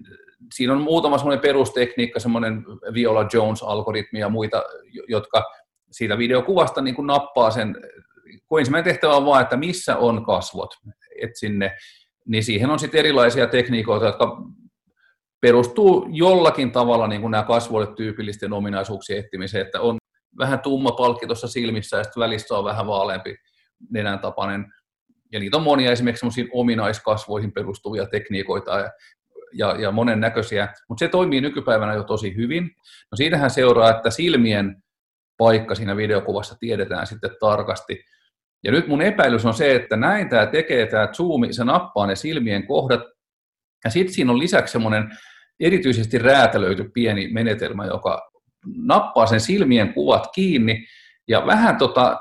[0.55, 4.63] siinä on muutama semmoinen perustekniikka, semmoinen Viola Jones-algoritmi ja muita,
[5.09, 5.45] jotka
[5.91, 7.77] siitä videokuvasta niin kuin nappaa sen,
[8.47, 10.75] kun ensimmäinen tehtävä on vaan, että missä on kasvot,
[11.23, 11.77] et sinne,
[12.27, 14.37] niin siihen on sitten erilaisia tekniikoita, jotka
[15.45, 19.97] perustuu jollakin tavalla niin kuin nämä kasvoille tyypillisten ominaisuuksien etsimiseen, että on
[20.39, 23.37] vähän tumma palkki tuossa silmissä ja sitten välissä on vähän vaaleampi
[23.91, 24.73] nenän tapainen.
[25.33, 28.91] Ja niitä on monia esimerkiksi ominaiskasvoihin perustuvia tekniikoita ja,
[29.53, 32.63] ja, ja monennäköisiä, mutta se toimii nykypäivänä jo tosi hyvin.
[33.11, 34.83] No siitähän seuraa, että silmien
[35.37, 38.05] paikka siinä videokuvassa tiedetään sitten tarkasti.
[38.63, 42.17] Ja nyt mun epäilys on se, että näin tämä tekee, tämä zoomi, se nappaa ne
[42.17, 43.01] silmien kohdat,
[43.85, 45.11] ja sitten siinä on lisäksi semmoinen
[45.61, 48.31] erityisesti räätälöity pieni menetelmä, joka
[48.77, 50.85] nappaa sen silmien kuvat kiinni
[51.29, 52.21] ja vähän tota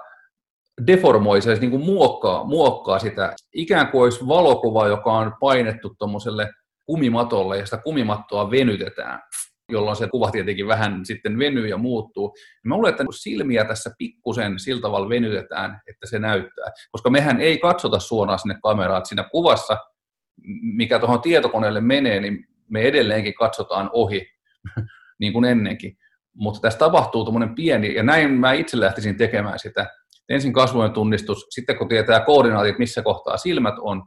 [0.88, 6.50] deformoi, se niin kuin muokkaa, muokkaa sitä, ikään kuin olisi valokuva, joka on painettu tuommoiselle
[6.86, 9.20] kumimatolle ja sitä kumimattoa venytetään
[9.70, 12.36] jolloin se kuva tietenkin vähän sitten venyy ja muuttuu.
[12.64, 16.66] Mä luulen, että silmiä tässä pikkusen sillä tavalla venytetään, että se näyttää.
[16.92, 19.78] Koska mehän ei katsota suoraan sinne kameraan, että siinä kuvassa,
[20.62, 24.28] mikä tuohon tietokoneelle menee, niin me edelleenkin katsotaan ohi,
[25.20, 25.98] niin kuin ennenkin.
[26.36, 29.90] Mutta tässä tapahtuu tuommoinen pieni, ja näin mä itse lähtisin tekemään sitä.
[30.30, 34.04] Ensin kasvojen tunnistus, sitten kun tietää koordinaatit, missä kohtaa silmät on,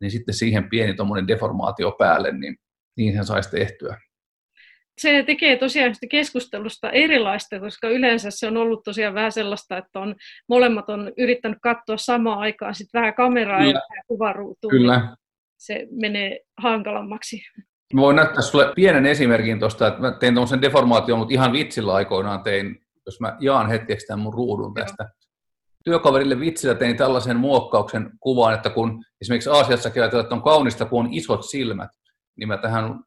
[0.00, 2.56] niin sitten siihen pieni tuommoinen deformaatio päälle, niin,
[2.96, 4.00] niin sen saisi tehtyä.
[4.98, 10.14] Se tekee tosiaan keskustelusta erilaista, koska yleensä se on ollut tosiaan vähän sellaista, että on,
[10.48, 13.72] molemmat on yrittänyt katsoa samaan aikaan sit vähän kameraa Kyllä.
[13.96, 14.70] ja kuvaruutua.
[14.70, 14.98] Kyllä.
[14.98, 15.16] Niin
[15.58, 17.42] se menee hankalammaksi.
[17.94, 21.94] Mä voin näyttää sulle pienen esimerkin tuosta, että mä tein tuollaisen deformaation, mutta ihan vitsillä
[21.94, 25.02] aikoinaan tein, jos mä jaan hetkeksi tämän mun ruudun tästä.
[25.02, 25.10] Joo.
[25.84, 31.04] Työkaverille vitsillä tein tällaisen muokkauksen kuvaan, että kun esimerkiksi Aasiassa ajatellaan, että on kaunista, kun
[31.04, 31.90] on isot silmät,
[32.36, 33.00] niin mä tähän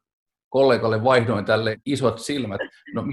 [0.48, 2.60] kollegalle vaihdoin tälle isot silmät.
[2.94, 3.04] No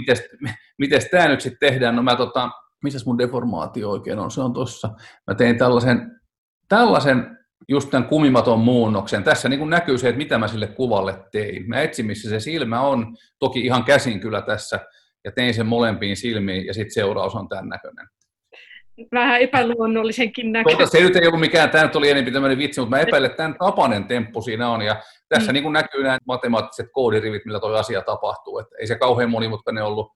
[0.78, 1.96] miten tämä nyt sitten tehdään?
[1.96, 2.50] No mä tota,
[2.84, 4.32] missä mun deformaatio oikein on?
[4.32, 4.90] Se on tuossa.
[5.28, 6.20] Mä tein tällaisen,
[6.68, 9.24] tällaisen just tämän kumimaton muunnoksen.
[9.24, 11.70] Tässä niin kuin näkyy se, että mitä mä sille kuvalle tein.
[11.70, 14.80] Mä etsin, missä se silmä on, toki ihan käsin kyllä tässä,
[15.24, 18.08] ja tein sen molempiin silmiin, ja sitten seuraus on tämän näköinen.
[19.12, 20.78] Vähän epäluonnollisenkin näköinen.
[20.78, 23.26] Tuota, se nyt ei ollut mikään, tämä nyt oli enemmän tämmöinen vitsi, mutta mä epäilen,
[23.30, 25.54] että tämän tapainen temppu siinä on, ja tässä mm.
[25.54, 28.60] niin kuin näkyy nämä matemaattiset koodirivit, millä tuo asia tapahtuu.
[28.60, 30.12] Että ei se kauhean monimutkainen ollut.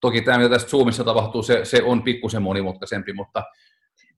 [0.00, 3.42] Toki tämä, mitä tässä Zoomissa tapahtuu, se, se on pikkusen monimutkaisempi, mutta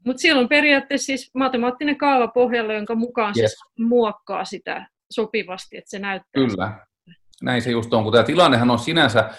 [0.05, 3.51] mutta siellä on periaatteessa siis matemaattinen kaava pohjalla, jonka mukaan yes.
[3.51, 6.31] se muokkaa sitä sopivasti, että se näyttää.
[6.35, 6.73] Kyllä,
[7.43, 9.31] näin se just on, kun tämä tilannehan on sinänsä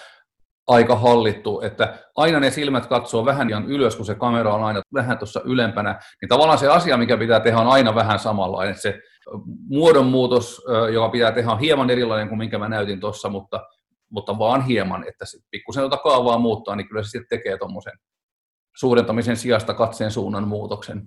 [0.66, 4.80] aika hallittu, että aina ne silmät katsoo vähän ihan ylös, kun se kamera on aina
[4.94, 8.74] vähän tuossa ylempänä, niin tavallaan se asia, mikä pitää tehdä, on aina vähän samanlainen.
[8.74, 9.00] Se
[9.68, 13.60] muodonmuutos, joka pitää tehdä, on hieman erilainen kuin minkä mä näytin tuossa, mutta,
[14.10, 17.92] mutta vaan hieman, että se pikkusen tuota kaavaa muuttaa, niin kyllä se sitten tekee tuommoisen
[18.76, 21.02] suurentamisen sijasta katseen suunnan muutoksen.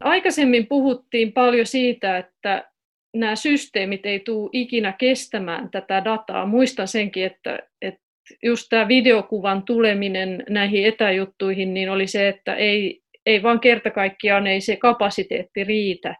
[0.00, 2.70] Aikaisemmin puhuttiin paljon siitä, että
[3.14, 6.46] nämä systeemit ei tule ikinä kestämään tätä dataa.
[6.46, 8.00] Muistan senkin, että, että
[8.42, 14.46] just tämä videokuvan tuleminen näihin etäjuttuihin niin oli se, että ei, ei vaan kerta kaikkiaan
[14.46, 16.16] ei se kapasiteetti riitä.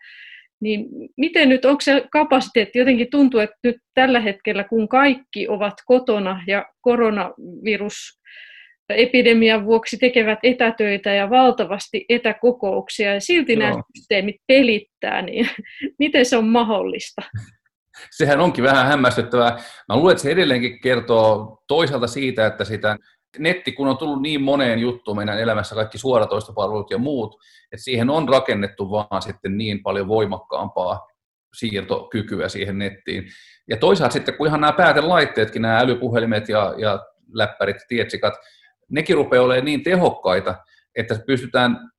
[0.61, 0.87] Niin
[1.17, 6.45] miten nyt, onko se kapasiteetti, jotenkin tuntuu, että nyt tällä hetkellä, kun kaikki ovat kotona
[6.47, 8.21] ja koronavirus
[8.89, 13.63] epidemian vuoksi tekevät etätöitä ja valtavasti etäkokouksia ja silti Joo.
[13.63, 15.49] nämä systeemit pelittää, niin
[15.99, 17.23] miten se on mahdollista?
[18.11, 19.59] Sehän onkin vähän hämmästyttävää.
[19.89, 22.97] Mä luulen, että se edelleenkin kertoo toisaalta siitä, että sitä
[23.39, 27.37] netti, kun on tullut niin moneen juttuun meidän elämässä, kaikki suoratoistopalvelut ja muut,
[27.73, 31.09] että siihen on rakennettu vaan sitten niin paljon voimakkaampaa
[31.55, 33.25] siirtokykyä siihen nettiin.
[33.69, 38.35] Ja toisaalta sitten, kun ihan nämä päätelaitteetkin, nämä älypuhelimet ja, ja läppärit, tietsikat,
[38.89, 40.55] nekin rupeaa olemaan niin tehokkaita,
[40.97, 41.91] että pystytään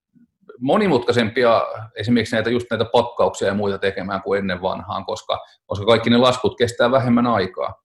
[0.60, 1.62] monimutkaisempia
[1.96, 6.18] esimerkiksi näitä, just näitä pakkauksia ja muita tekemään kuin ennen vanhaan, koska, koska kaikki ne
[6.18, 7.85] laskut kestää vähemmän aikaa.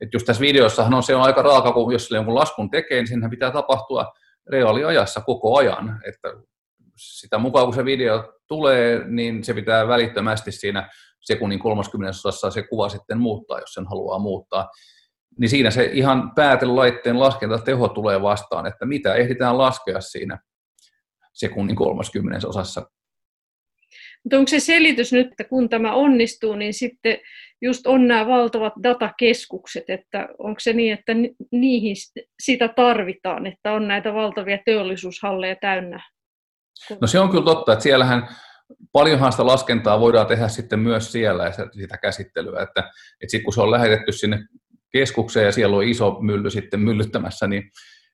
[0.00, 2.98] Et just tässä videossahan on se on aika raaka, kun jos sille jonkun laskun tekee,
[2.98, 4.12] niin senhän pitää tapahtua
[4.50, 6.00] reaaliajassa koko ajan.
[6.08, 6.28] Että
[6.96, 10.88] sitä mukaan kun se video tulee, niin se pitää välittömästi siinä
[11.20, 14.68] sekunnin 30 osassa se kuva sitten muuttaa, jos sen haluaa muuttaa.
[15.38, 20.38] niin siinä se ihan päätelaitteen laskentateho tulee vastaan, että mitä ehditään laskea siinä
[21.32, 22.90] sekunnin kolmaskymmenes osassa.
[24.24, 27.18] Mutta onko se selitys nyt, että kun tämä onnistuu, niin sitten
[27.64, 31.12] just on nämä valtavat datakeskukset, että onko se niin, että
[31.52, 31.96] niihin
[32.42, 36.00] sitä tarvitaan, että on näitä valtavia teollisuushalleja täynnä?
[37.00, 38.28] No se on kyllä totta, että siellähän
[38.92, 43.52] paljonhan sitä laskentaa voidaan tehdä sitten myös siellä ja sitä käsittelyä, että, että sitten kun
[43.52, 44.38] se on lähetetty sinne
[44.92, 47.70] keskukseen ja siellä on iso mylly sitten myllyttämässä, niin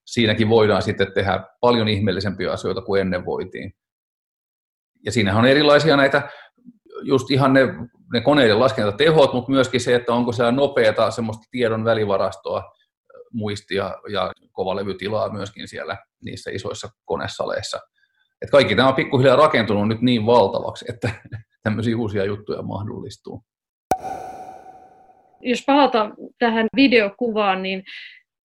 [0.06, 3.72] siinäkin voidaan sitten tehdä paljon ihmeellisempiä asioita kuin ennen voitiin.
[5.04, 6.28] Ja siinähän on erilaisia näitä,
[7.02, 7.60] just ihan ne,
[8.12, 12.72] ne koneiden laskentatehot, mutta myöskin se, että onko siellä nopeata semmoista tiedon välivarastoa,
[13.32, 17.80] muistia ja kovalevytilaa myöskin siellä niissä isoissa konesaleissa.
[18.42, 21.10] Et kaikki tämä on pikkuhiljaa rakentunut nyt niin valtavaksi, että
[21.64, 23.42] tämmöisiä uusia juttuja mahdollistuu.
[25.40, 27.82] Jos palataan tähän videokuvaan, niin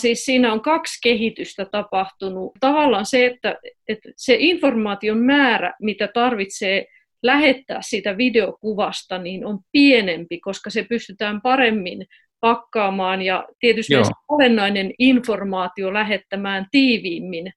[0.03, 2.53] siis siinä on kaksi kehitystä tapahtunut.
[2.61, 3.57] Tavallaan se, että,
[3.89, 6.87] että se informaation määrä, mitä tarvitsee
[7.25, 12.07] lähettää siitä videokuvasta, niin on pienempi, koska se pystytään paremmin
[12.41, 13.95] pakkaamaan ja tietysti
[14.29, 17.53] olennainen informaatio lähettämään tiiviimmin.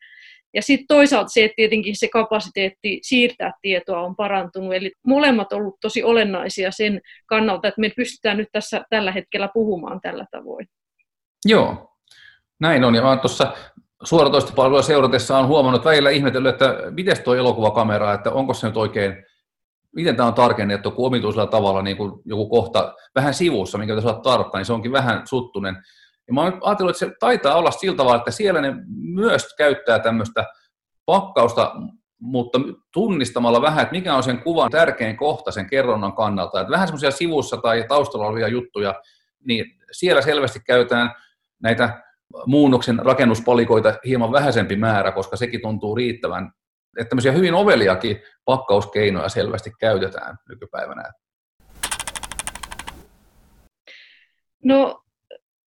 [0.53, 4.73] Ja sitten toisaalta se, että tietenkin se kapasiteetti siirtää tietoa on parantunut.
[4.73, 9.49] Eli molemmat on ollut tosi olennaisia sen kannalta, että me pystytään nyt tässä tällä hetkellä
[9.53, 10.67] puhumaan tällä tavoin.
[11.45, 11.93] Joo,
[12.59, 12.95] näin on.
[12.95, 13.53] Ja olen tuossa
[14.03, 19.25] suoratoistopalvelua seuratessa on huomannut välillä ihmetellyt, että miten tuo elokuvakamera, että onko se nyt oikein,
[19.95, 24.07] miten tämä on tarkennettu kuin omituisella tavalla niin kuin joku kohta vähän sivussa, minkä pitäisi
[24.07, 25.77] olla tarkka, niin se onkin vähän suttunen.
[26.27, 28.75] Ja mä oon ajatellut, että se taitaa olla sillä tavalla, että siellä ne
[29.13, 30.45] myös käyttää tämmöistä
[31.05, 31.75] pakkausta,
[32.21, 32.59] mutta
[32.93, 36.61] tunnistamalla vähän, että mikä on sen kuvan tärkein kohta sen kerronnan kannalta.
[36.61, 38.95] Että vähän semmoisia sivussa tai taustalla olevia juttuja,
[39.45, 41.11] niin siellä selvästi käytetään
[41.63, 42.01] näitä
[42.45, 46.51] muunnoksen rakennuspalikoita hieman vähäisempi määrä, koska sekin tuntuu riittävän.
[46.97, 51.03] Että tämmöisiä hyvin oveliakin pakkauskeinoja selvästi käytetään nykypäivänä.
[54.63, 55.03] No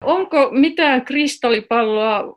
[0.04, 2.36] Onko mitään kristallipalloa,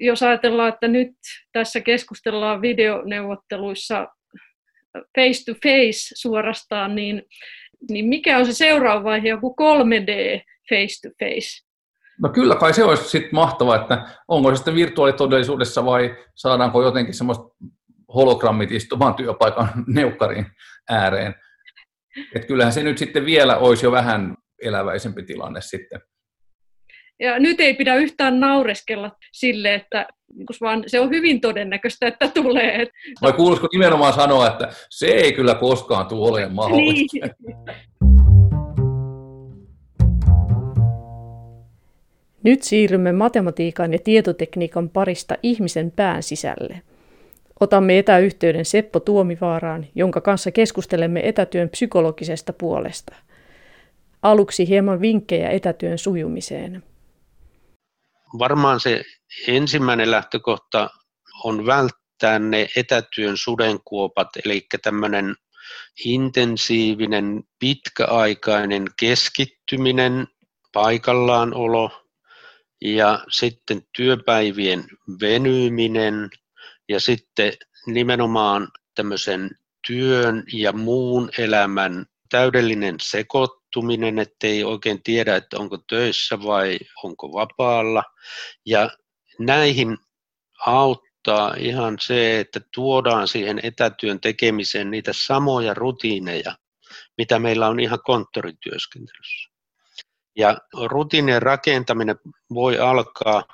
[0.00, 1.12] jos ajatellaan, että nyt
[1.52, 4.08] tässä keskustellaan videoneuvotteluissa
[5.18, 7.22] face to face suorastaan, niin,
[7.90, 11.66] niin mikä on se seuraava vaihe, joku 3D face to face?
[12.22, 17.14] No kyllä kai se olisi sitten mahtavaa, että onko se sitten virtuaalitodellisuudessa vai saadaanko jotenkin
[17.14, 17.44] semmoista
[18.14, 20.46] hologrammit istumaan työpaikan neukkarin
[20.90, 21.34] ääreen.
[22.34, 26.00] Et kyllähän se nyt sitten vielä olisi jo vähän eläväisempi tilanne sitten.
[27.20, 30.06] Ja nyt ei pidä yhtään naureskella sille, että
[30.60, 32.86] vaan se on hyvin todennäköistä, että tulee.
[33.22, 37.16] Vai kuuluisiko nimenomaan sanoa, että se ei kyllä koskaan tule olemaan mahdollista?
[37.46, 37.90] Niin.
[42.42, 46.82] Nyt siirrymme matematiikan ja tietotekniikan parista ihmisen pään sisälle.
[47.60, 53.14] Otamme etäyhteyden Seppo Tuomivaaraan, jonka kanssa keskustelemme etätyön psykologisesta puolesta.
[54.22, 56.82] Aluksi hieman vinkkejä etätyön sujumiseen
[58.38, 59.04] varmaan se
[59.48, 60.90] ensimmäinen lähtökohta
[61.44, 65.36] on välttää ne etätyön sudenkuopat, eli tämmöinen
[66.04, 70.26] intensiivinen, pitkäaikainen keskittyminen,
[70.72, 71.90] paikallaanolo
[72.80, 74.84] ja sitten työpäivien
[75.20, 76.30] venyminen
[76.90, 77.52] ja sitten
[77.86, 79.50] nimenomaan tämmöisen
[79.86, 88.04] työn ja muun elämän täydellinen sekoittuminen, ettei oikein tiedä, että onko töissä vai onko vapaalla.
[88.66, 88.90] Ja
[89.38, 89.98] näihin
[90.66, 96.56] auttaa ihan se, että tuodaan siihen etätyön tekemiseen niitä samoja rutiineja,
[97.18, 99.50] mitä meillä on ihan konttorityöskentelyssä.
[100.36, 102.16] Ja rutiinien rakentaminen
[102.54, 103.44] voi alkaa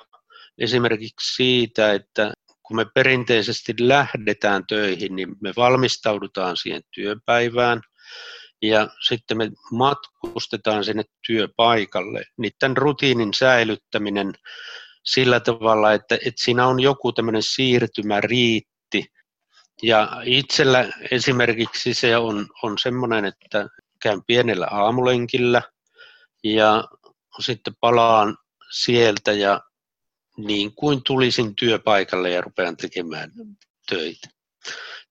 [0.57, 2.33] esimerkiksi siitä, että
[2.67, 7.81] kun me perinteisesti lähdetään töihin, niin me valmistaudutaan siihen työpäivään–
[8.61, 14.33] ja sitten me matkustetaan sinne työpaikalle, niin tämän rutiinin säilyttäminen
[15.03, 19.05] sillä tavalla, että, että siinä on joku tämmöinen siirtymäriitti.
[19.83, 23.67] Ja itsellä esimerkiksi se on, on semmoinen, että
[24.01, 25.61] käyn pienellä aamulenkillä
[26.43, 26.83] ja
[27.39, 28.37] sitten palaan
[28.71, 29.61] sieltä ja
[30.37, 33.31] niin kuin tulisin työpaikalle ja rupean tekemään
[33.89, 34.27] töitä.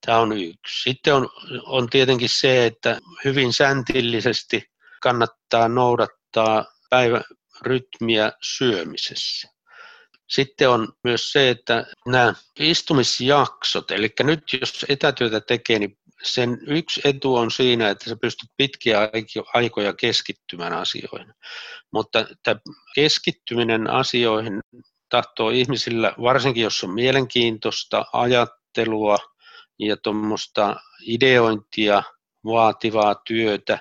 [0.07, 0.83] Tämä on yksi.
[0.83, 1.29] Sitten on,
[1.67, 4.65] on tietenkin se, että hyvin säntillisesti
[5.03, 9.49] kannattaa noudattaa päivärytmiä syömisessä.
[10.29, 17.01] Sitten on myös se, että nämä istumisjaksot, eli nyt jos etätyötä tekee, niin sen yksi
[17.05, 18.99] etu on siinä, että sä pystyt pitkiä
[19.55, 21.35] aikoja keskittymään asioihin.
[21.93, 22.27] Mutta
[22.95, 24.61] keskittyminen asioihin
[25.09, 29.19] tahtoo ihmisillä, varsinkin jos on mielenkiintoista ajattelua
[29.79, 32.03] ja tuommoista ideointia
[32.45, 33.79] vaativaa työtä,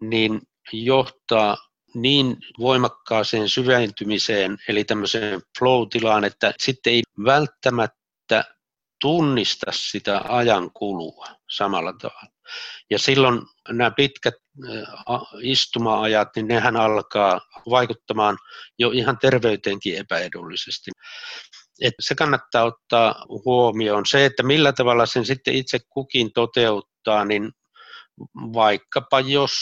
[0.00, 0.40] niin
[0.72, 1.56] johtaa
[1.94, 8.44] niin voimakkaaseen syventymiseen, eli tämmöiseen flow-tilaan, että sitten ei välttämättä
[9.00, 12.33] tunnista sitä ajan kulua samalla tavalla.
[12.90, 14.34] Ja silloin nämä pitkät
[15.42, 18.38] istuma-ajat, niin nehän alkaa vaikuttamaan
[18.78, 20.90] jo ihan terveyteenkin epäedullisesti.
[21.80, 24.06] Et se kannattaa ottaa huomioon.
[24.06, 27.52] Se, että millä tavalla sen sitten itse kukin toteuttaa, niin
[28.34, 29.52] vaikkapa jos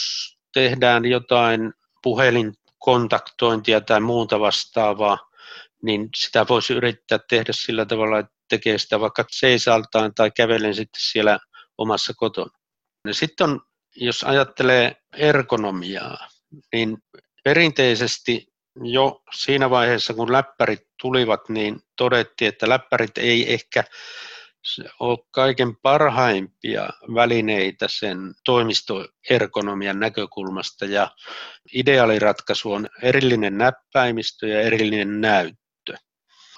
[0.53, 5.17] tehdään jotain puhelinkontaktointia tai muuta vastaavaa,
[5.83, 11.01] niin sitä voisi yrittää tehdä sillä tavalla, että tekee sitä vaikka seisaltaan tai kävelen sitten
[11.01, 11.39] siellä
[11.77, 12.62] omassa kotona.
[13.07, 13.61] Ja sitten on,
[13.95, 16.27] jos ajattelee ergonomiaa,
[16.73, 16.97] niin
[17.43, 18.47] perinteisesti
[18.83, 23.83] jo siinä vaiheessa, kun läppärit tulivat, niin todettiin, että läppärit ei ehkä
[24.99, 31.11] ole kaiken parhaimpia välineitä sen toimistoergonomian näkökulmasta ja
[31.73, 35.62] ideaaliratkaisu on erillinen näppäimistö ja erillinen näyttö.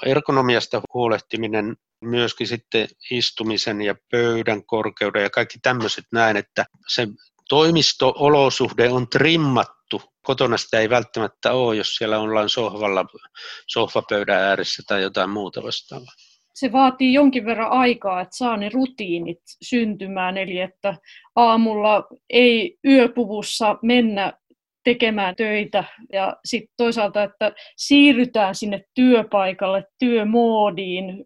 [0.05, 7.07] Ergonomiasta huolehtiminen myöskin sitten istumisen ja pöydän korkeuden ja kaikki tämmöiset näin, että se
[7.49, 10.01] toimisto-olosuhde on trimmattu.
[10.21, 13.05] Kotona sitä ei välttämättä ole, jos siellä ollaan sohvalla,
[13.67, 16.13] sohvapöydän ääressä tai jotain muuta vastaavaa
[16.55, 20.97] se vaatii jonkin verran aikaa, että saa ne rutiinit syntymään, eli että
[21.35, 24.33] aamulla ei yöpuvussa mennä
[24.85, 31.25] tekemään töitä ja sitten toisaalta, että siirrytään sinne työpaikalle, työmoodiin,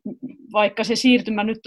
[0.53, 1.59] vaikka se siirtymä nyt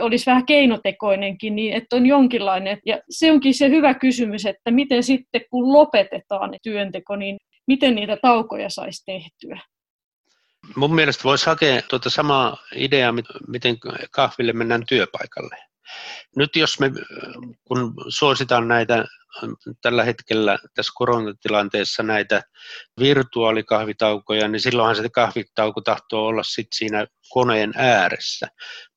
[0.00, 2.78] olisi vähän keinotekoinenkin, niin että on jonkinlainen.
[2.86, 8.16] Ja se onkin se hyvä kysymys, että miten sitten kun lopetetaan työnteko, niin miten niitä
[8.22, 9.60] taukoja saisi tehtyä.
[10.76, 13.14] Mun mielestä voisi hakea tuota samaa ideaa,
[13.48, 13.76] miten
[14.10, 15.56] kahville mennään työpaikalle.
[16.36, 16.90] Nyt jos me,
[17.64, 19.04] kun suositaan näitä
[19.82, 22.42] tällä hetkellä tässä koronatilanteessa näitä
[23.00, 28.46] virtuaalikahvitaukoja, niin silloinhan se kahvitauko tahtoo olla sit siinä koneen ääressä.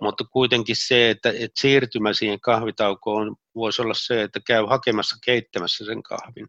[0.02, 5.86] Mutta kuitenkin se, että, että siirtymä siihen kahvitaukoon voisi olla se, että käy hakemassa keittämässä
[5.86, 6.48] sen kahvin.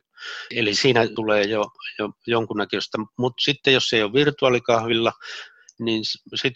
[0.55, 1.65] Eli siinä tulee jo,
[1.99, 2.99] jo jonkunnäköistä.
[3.19, 5.13] Mutta sitten jos se ei ole virtuaalikahvilla,
[5.81, 6.03] niin
[6.35, 6.53] sit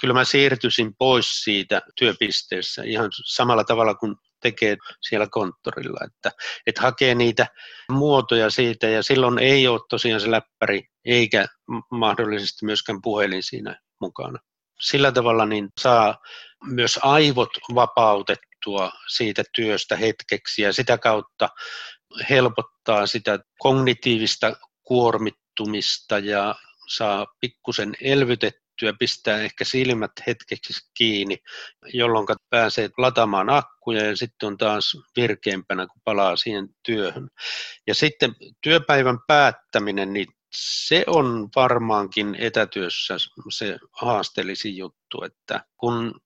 [0.00, 6.30] kyllä mä siirtyisin pois siitä työpisteessä ihan samalla tavalla kuin tekee siellä konttorilla, että,
[6.66, 7.46] että hakee niitä
[7.90, 11.46] muotoja siitä ja silloin ei ole tosiaan se läppäri eikä
[11.90, 14.38] mahdollisesti myöskään puhelin siinä mukana.
[14.80, 16.18] Sillä tavalla niin saa
[16.64, 21.48] myös aivot vapautettua siitä työstä hetkeksi ja sitä kautta
[22.30, 26.54] helpottaa sitä kognitiivista kuormittumista ja
[26.90, 31.36] saa pikkusen elvytettyä pistää ehkä silmät hetkeksi kiinni,
[31.92, 37.28] jolloin pääsee lataamaan akkuja ja sitten on taas virkeämpänä, kun palaa siihen työhön.
[37.86, 43.16] Ja sitten työpäivän päättäminen, niin se on varmaankin etätyössä
[43.52, 46.20] se haasteellisin juttu, että kun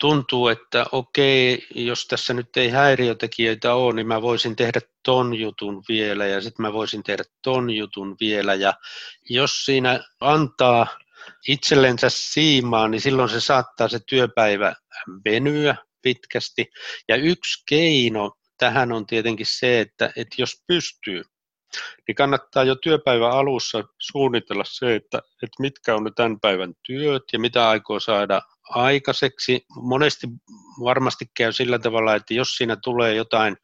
[0.00, 5.82] tuntuu, että okei, jos tässä nyt ei häiriötekijöitä ole, niin mä voisin tehdä ton jutun
[5.88, 8.74] vielä ja sitten mä voisin tehdä ton jutun vielä ja
[9.30, 10.86] jos siinä antaa
[11.48, 14.74] itsellensä siimaa, niin silloin se saattaa se työpäivä
[15.24, 16.66] venyä pitkästi.
[17.08, 21.22] Ja yksi keino tähän on tietenkin se, että, että jos pystyy,
[22.08, 27.22] niin kannattaa jo työpäivän alussa suunnitella se, että, että mitkä on ne tämän päivän työt
[27.32, 29.66] ja mitä aikoo saada aikaiseksi.
[29.82, 30.26] Monesti
[30.84, 33.56] varmasti käy sillä tavalla, että jos siinä tulee jotain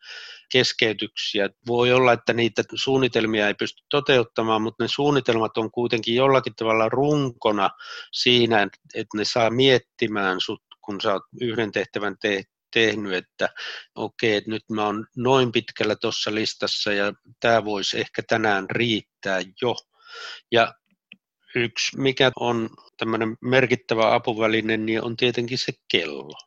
[0.53, 1.49] keskeytyksiä.
[1.67, 6.89] Voi olla, että niitä suunnitelmia ei pysty toteuttamaan, mutta ne suunnitelmat on kuitenkin jollakin tavalla
[6.89, 7.71] runkona
[8.13, 8.63] siinä,
[8.95, 13.49] että ne saa miettimään sut, kun sä oot yhden tehtävän te- tehnyt, että
[13.95, 19.41] okei, että nyt mä oon noin pitkällä tuossa listassa ja tämä voisi ehkä tänään riittää
[19.63, 19.75] jo.
[20.53, 20.75] Ja
[21.55, 26.39] yksi, mikä on tämmöinen merkittävä apuväline, niin on tietenkin se kello.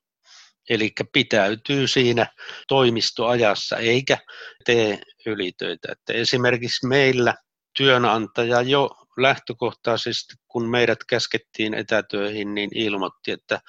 [0.69, 2.27] Eli pitäytyy siinä
[2.67, 4.17] toimistoajassa eikä
[4.65, 5.91] tee ylitöitä.
[5.91, 7.33] Että esimerkiksi meillä
[7.77, 13.59] työnantaja jo lähtökohtaisesti, kun meidät käskettiin etätöihin, niin ilmoitti, että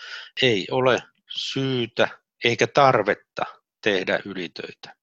[0.43, 1.03] ei ole
[1.37, 2.09] syytä
[2.45, 3.43] eikä tarvetta
[3.83, 4.95] tehdä ylitöitä.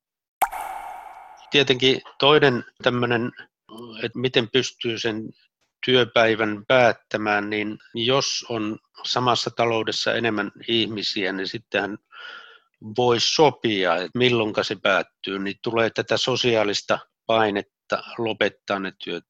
[1.52, 3.32] Tietenkin toinen tämmöinen,
[4.04, 5.30] että miten pystyy sen
[5.86, 11.98] työpäivän päättämään, niin jos on samassa taloudessa enemmän ihmisiä, niin sittenhän
[12.98, 19.24] voisi sopia, että milloin se päättyy, niin tulee tätä sosiaalista painetta lopettaa ne työt.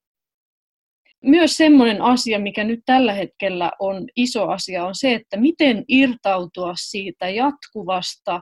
[1.24, 6.74] Myös semmoinen asia, mikä nyt tällä hetkellä on iso asia, on se, että miten irtautua
[6.76, 8.41] siitä jatkuvasta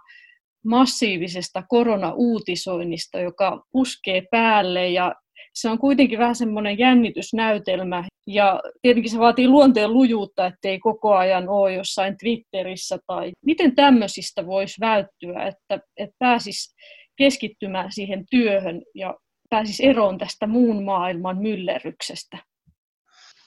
[0.65, 5.15] massiivisesta koronauutisoinnista, joka puskee päälle ja
[5.53, 11.49] se on kuitenkin vähän semmoinen jännitysnäytelmä ja tietenkin se vaatii luonteen lujuutta, ettei koko ajan
[11.49, 16.75] ole jossain Twitterissä tai miten tämmöisistä voisi välttyä, että, että pääsisi
[17.17, 19.15] keskittymään siihen työhön ja
[19.49, 22.37] pääsisi eroon tästä muun maailman myllerryksestä?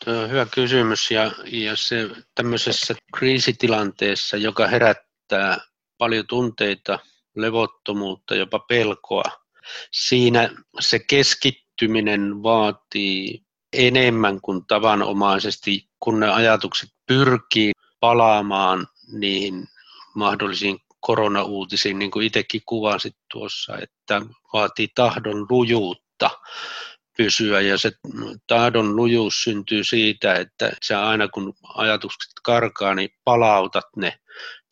[0.06, 1.10] Hyvä kysymys.
[1.10, 5.58] Ja, ja se tämmöisessä kriisitilanteessa, joka herättää
[5.98, 6.98] paljon tunteita,
[7.36, 9.24] levottomuutta, jopa pelkoa,
[9.90, 10.50] siinä
[10.80, 19.68] se keskittyminen vaatii enemmän kuin tavanomaisesti, kun ne ajatukset pyrkii palaamaan niihin
[20.14, 26.30] mahdollisiin koronauutisiin, niin kuin itsekin kuvasit tuossa, että vaatii tahdon lujuutta
[27.16, 27.92] pysyä ja se
[28.46, 34.18] tahdon lujuus syntyy siitä, että sä aina kun ajatukset karkaa, niin palautat ne.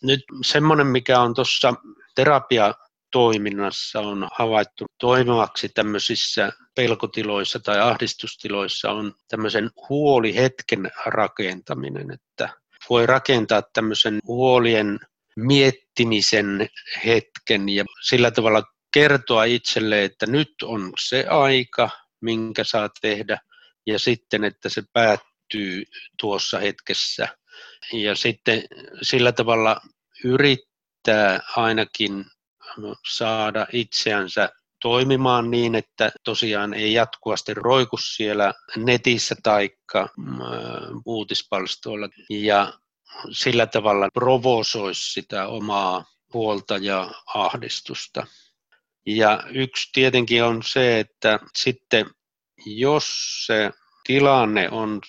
[0.03, 1.75] Nyt semmoinen, mikä on tuossa
[2.15, 2.75] terapia
[3.13, 12.49] toiminnassa on havaittu toimivaksi tämmöisissä pelkotiloissa tai ahdistustiloissa on tämmöisen huolihetken rakentaminen, että
[12.91, 15.01] voi rakentaa tämmöisen huolien
[15.37, 16.69] miettimisen
[17.07, 18.63] hetken ja sillä tavalla
[18.95, 21.91] kertoa itselle, että nyt on se aika,
[22.23, 23.39] minkä saa tehdä,
[23.87, 25.85] ja sitten, että se päättyy
[26.21, 27.29] tuossa hetkessä.
[27.93, 28.63] Ja sitten
[29.03, 29.81] sillä tavalla
[30.25, 32.25] yrittää ainakin
[33.09, 34.49] saada itseänsä
[34.83, 39.71] toimimaan niin, että tosiaan ei jatkuvasti roiku siellä netissä tai
[40.17, 40.39] mm,
[41.07, 42.73] uutispalstoilla ja
[43.31, 46.05] sillä tavalla provosoisi sitä omaa
[46.35, 48.27] huolta ja ahdistusta.
[49.07, 52.07] Ja yksi tietenkin on se, että sitten
[52.67, 53.05] jos
[53.47, 53.71] se
[54.07, 55.01] tilanne on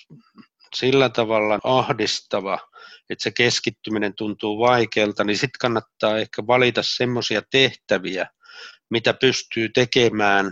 [0.76, 2.60] sillä tavalla ahdistava,
[3.10, 8.28] että se keskittyminen tuntuu vaikealta, niin sitten kannattaa ehkä valita semmoisia tehtäviä,
[8.89, 10.52] mitä pystyy tekemään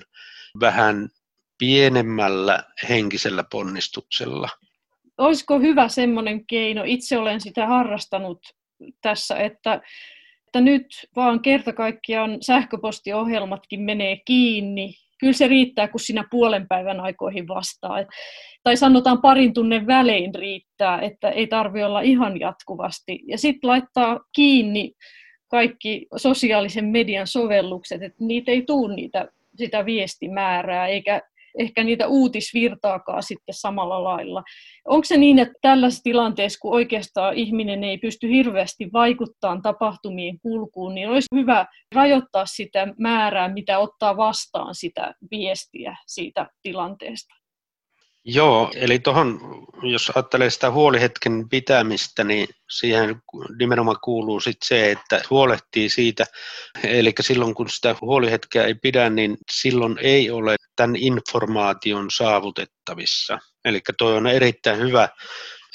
[0.59, 1.09] vähän
[1.57, 4.49] pienemmällä henkisellä ponnistuksella.
[5.17, 8.39] Olisiko hyvä semmoinen keino, itse olen sitä harrastanut
[9.01, 9.81] tässä, että
[10.51, 10.85] että nyt
[11.15, 14.93] vaan kerta kaikkiaan sähköpostiohjelmatkin menee kiinni.
[15.19, 17.97] Kyllä se riittää, kun sinä puolen päivän aikoihin vastaa.
[18.63, 23.19] Tai sanotaan parin tunnin välein riittää, että ei tarvi olla ihan jatkuvasti.
[23.27, 24.93] Ja sitten laittaa kiinni
[25.47, 31.21] kaikki sosiaalisen median sovellukset, että niitä ei tule niitä, sitä viestimäärää, eikä
[31.59, 34.43] ehkä niitä uutisvirtaakaan sitten samalla lailla.
[34.87, 40.95] Onko se niin, että tällaisessa tilanteessa, kun oikeastaan ihminen ei pysty hirveästi vaikuttamaan tapahtumien kulkuun,
[40.95, 47.40] niin olisi hyvä rajoittaa sitä määrää, mitä ottaa vastaan sitä viestiä siitä tilanteesta?
[48.25, 49.39] Joo, eli tuohon,
[49.83, 53.21] jos ajattelee sitä huolihetken pitämistä, niin siihen
[53.59, 56.25] nimenomaan kuuluu sit se, että huolehtii siitä,
[56.83, 63.39] eli silloin kun sitä huolihetkeä ei pidä, niin silloin ei ole tämän informaation saavutettavissa.
[63.65, 65.09] Eli tuo on erittäin hyvä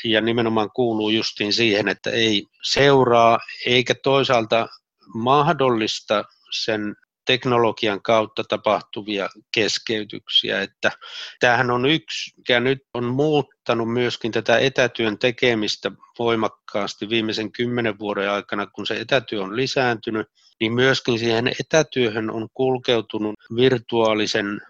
[0.04, 4.68] ja nimenomaan kuuluu justiin siihen, että ei seuraa eikä toisaalta
[5.14, 6.96] mahdollista sen
[7.26, 10.60] teknologian kautta tapahtuvia keskeytyksiä.
[10.62, 10.92] Että
[11.40, 18.30] tämähän on yksi, mikä nyt on muuttanut myöskin tätä etätyön tekemistä voimakkaasti viimeisen kymmenen vuoden
[18.30, 20.26] aikana, kun se etätyö on lisääntynyt,
[20.60, 24.60] niin myöskin siihen etätyöhön on kulkeutunut virtuaalisen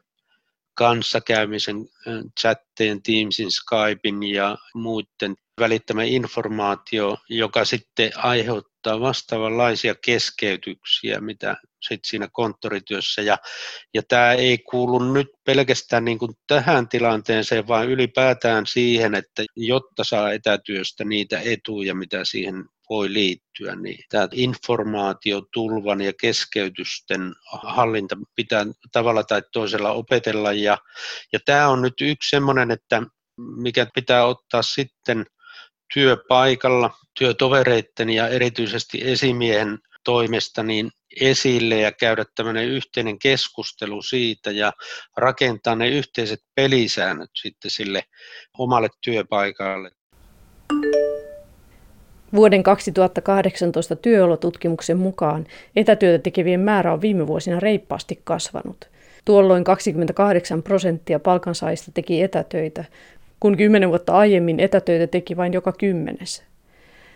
[0.74, 1.76] kanssakäymisen,
[2.40, 11.56] chatteen, Teamsin, Skypein ja muiden välittämä informaatio, joka sitten aiheuttaa vastaavanlaisia keskeytyksiä, mitä
[11.88, 13.22] sit siinä konttorityössä.
[13.22, 13.38] Ja,
[13.94, 20.04] ja tämä ei kuulu nyt pelkästään niin kuin tähän tilanteeseen, vaan ylipäätään siihen, että jotta
[20.04, 28.66] saa etätyöstä niitä etuja, mitä siihen voi liittyä, niin tämä informaatiotulvan ja keskeytysten hallinta pitää
[28.92, 30.52] tavalla tai toisella opetella.
[30.52, 30.78] Ja,
[31.32, 33.02] ja tämä on nyt yksi sellainen, että
[33.56, 35.26] mikä pitää ottaa sitten
[35.96, 40.90] työpaikalla, työtovereiden ja erityisesti esimiehen toimesta niin
[41.20, 44.72] esille ja käydä tämmöinen yhteinen keskustelu siitä ja
[45.16, 48.04] rakentaa ne yhteiset pelisäännöt sitten sille
[48.58, 49.90] omalle työpaikalle.
[52.34, 58.88] Vuoden 2018 työolotutkimuksen mukaan etätyötä tekevien määrä on viime vuosina reippaasti kasvanut.
[59.24, 62.84] Tuolloin 28 prosenttia palkansaajista teki etätöitä,
[63.40, 66.44] kun kymmenen vuotta aiemmin etätöitä teki vain joka kymmenes.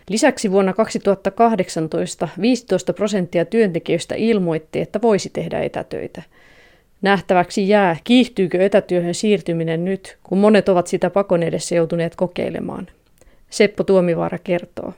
[0.09, 6.23] Lisäksi vuonna 2018 15 prosenttia työntekijöistä ilmoitti, että voisi tehdä etätöitä.
[7.01, 12.87] Nähtäväksi jää, kiihtyykö etätyöhön siirtyminen nyt, kun monet ovat sitä pakon edessä joutuneet kokeilemaan.
[13.49, 14.93] Seppo Tuomivaara kertoo.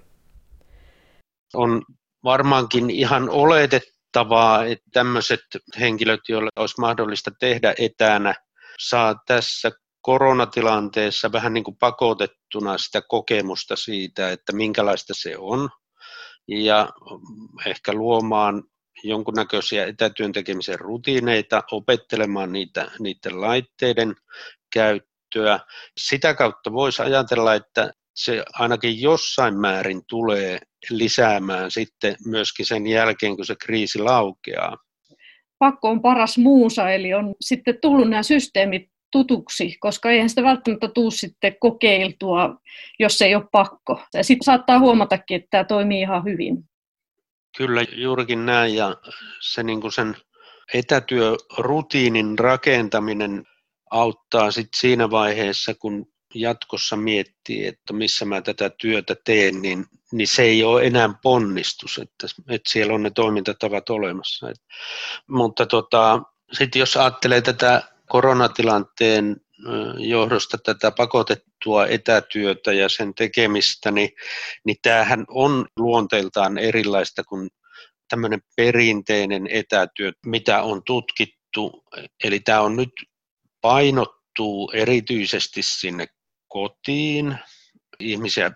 [1.53, 1.81] On
[2.23, 5.39] varmaankin ihan oletettavaa, että tämmöiset
[5.79, 8.35] henkilöt, joille olisi mahdollista tehdä etänä,
[8.79, 9.71] saa tässä
[10.03, 15.69] koronatilanteessa vähän niin kuin pakotettuna sitä kokemusta siitä, että minkälaista se on,
[16.47, 16.89] ja
[17.65, 18.63] ehkä luomaan
[19.03, 24.15] jonkunnäköisiä etätyön tekemisen rutiineita, opettelemaan niitä, niiden laitteiden
[24.73, 25.59] käyttöä.
[25.97, 33.35] Sitä kautta voisi ajatella, että se ainakin jossain määrin tulee lisäämään sitten myöskin sen jälkeen,
[33.35, 34.77] kun se kriisi laukeaa.
[35.59, 40.87] Pakko on paras muusa, eli on sitten tullut nämä systeemit tutuksi, koska eihän sitä välttämättä
[40.87, 42.55] tuu sitten kokeiltua,
[42.99, 44.01] jos ei ole pakko.
[44.13, 46.63] Ja sitten saattaa huomatakin, että tämä toimii ihan hyvin.
[47.57, 48.95] Kyllä juurikin näin ja
[49.41, 50.15] se niin kuin sen
[50.73, 53.43] etätyörutiinin rakentaminen
[53.91, 56.05] auttaa sit siinä vaiheessa, kun
[56.35, 61.97] jatkossa miettii, että missä mä tätä työtä teen, niin, niin se ei ole enää ponnistus,
[61.97, 64.49] että, että siellä on ne toimintatavat olemassa.
[64.49, 64.61] Et,
[65.29, 69.35] mutta tota, sitten jos ajattelee tätä koronatilanteen
[69.97, 74.09] johdosta tätä pakotettua etätyötä ja sen tekemistä, niin,
[74.65, 77.49] niin tämähän on luonteeltaan erilaista kuin
[78.09, 81.83] tämmöinen perinteinen etätyö, mitä on tutkittu.
[82.23, 82.91] Eli tämä on nyt
[83.61, 86.07] painottuu erityisesti sinne
[86.47, 87.37] kotiin.
[87.99, 88.51] Ihmisiä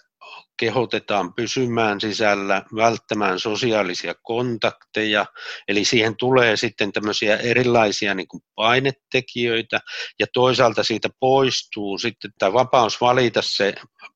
[0.58, 5.26] kehotetaan pysymään sisällä, välttämään sosiaalisia kontakteja,
[5.68, 9.80] eli siihen tulee sitten tämmöisiä erilaisia niin kuin painetekijöitä,
[10.20, 13.74] ja toisaalta siitä poistuu sitten tämä vapaus valita se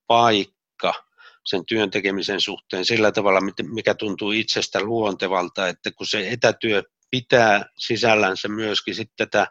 [0.08, 0.94] paikka
[1.46, 3.42] sen työn tekemisen suhteen sillä tavalla,
[3.74, 9.48] mikä tuntuu itsestä luontevalta, että kun se etätyö pitää sisällänsä myöskin sitten tätä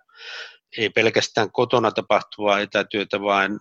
[0.78, 3.61] ei pelkästään kotona tapahtuvaa etätyötä, vaan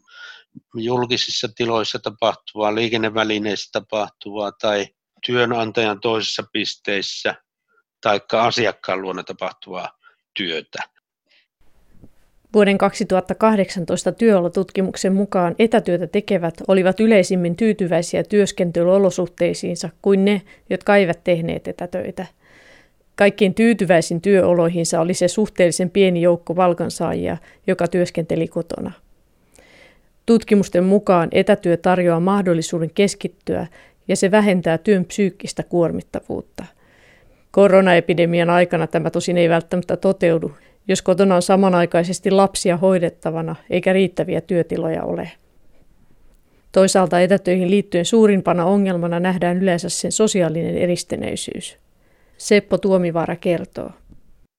[0.74, 4.88] julkisissa tiloissa tapahtuvaa, liikennevälineissä tapahtuvaa tai
[5.26, 7.36] työnantajan toisissa pisteissä
[8.02, 9.98] tai asiakkaan luona tapahtuvaa
[10.34, 10.80] työtä.
[12.54, 21.68] Vuoden 2018 työolotutkimuksen mukaan etätyötä tekevät olivat yleisimmin tyytyväisiä työskentelyolosuhteisiinsa kuin ne, jotka eivät tehneet
[21.68, 22.26] etätöitä.
[23.16, 27.38] Kaikkein tyytyväisin työoloihinsa oli se suhteellisen pieni joukko valkansaajia,
[27.68, 28.92] joka työskenteli kotona.
[30.30, 33.68] Tutkimusten mukaan etätyö tarjoaa mahdollisuuden keskittyä
[34.08, 36.66] ja se vähentää työn psyykkistä kuormittavuutta.
[37.52, 40.52] Koronaepidemian aikana tämä tosin ei välttämättä toteudu,
[40.88, 45.32] jos kotona on samanaikaisesti lapsia hoidettavana eikä riittäviä työtiloja ole.
[46.72, 51.78] Toisaalta etätöihin liittyen suurimpana ongelmana nähdään yleensä sen sosiaalinen eristeneisyys.
[52.38, 53.92] Seppo Tuomivaara kertoo.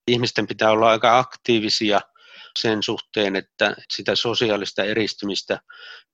[0.09, 2.01] Ihmisten pitää olla aika aktiivisia
[2.59, 5.61] sen suhteen, että sitä sosiaalista eristymistä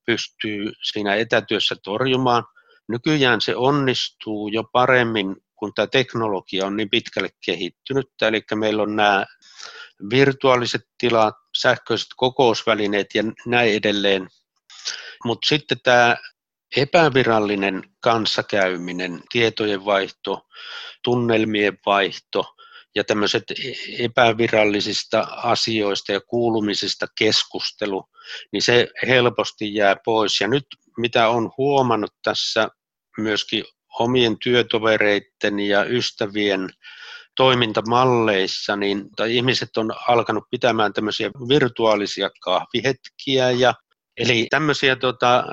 [0.06, 2.44] pystyy siinä etätyössä torjumaan.
[2.88, 8.06] Nykyään se onnistuu jo paremmin, kun tämä teknologia on niin pitkälle kehittynyt.
[8.22, 9.26] Eli meillä on nämä
[10.10, 14.28] virtuaaliset tilat, sähköiset kokousvälineet ja näin edelleen.
[15.24, 16.16] Mutta sitten tämä
[16.76, 20.46] epävirallinen kanssakäyminen, tietojen vaihto,
[21.02, 22.44] tunnelmien vaihto–
[22.96, 23.44] ja tämmöiset
[23.98, 28.04] epävirallisista asioista ja kuulumisista keskustelu,
[28.52, 30.40] niin se helposti jää pois.
[30.40, 30.64] Ja nyt
[30.98, 32.68] mitä on huomannut tässä
[33.18, 33.64] myöskin
[33.98, 36.68] omien työtovereiden ja ystävien
[37.36, 43.74] toimintamalleissa, niin tai ihmiset on alkanut pitämään tämmöisiä virtuaalisia kahvihetkiä ja
[44.16, 45.44] Eli tämmöisiä tota,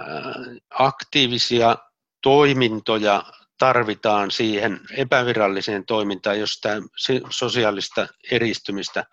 [0.69, 1.77] aktiivisia
[2.21, 3.23] toimintoja
[3.57, 6.81] tarvitaan siihen epäviralliseen toimintaan, jos tämä
[7.29, 9.03] sosiaalista eristymistä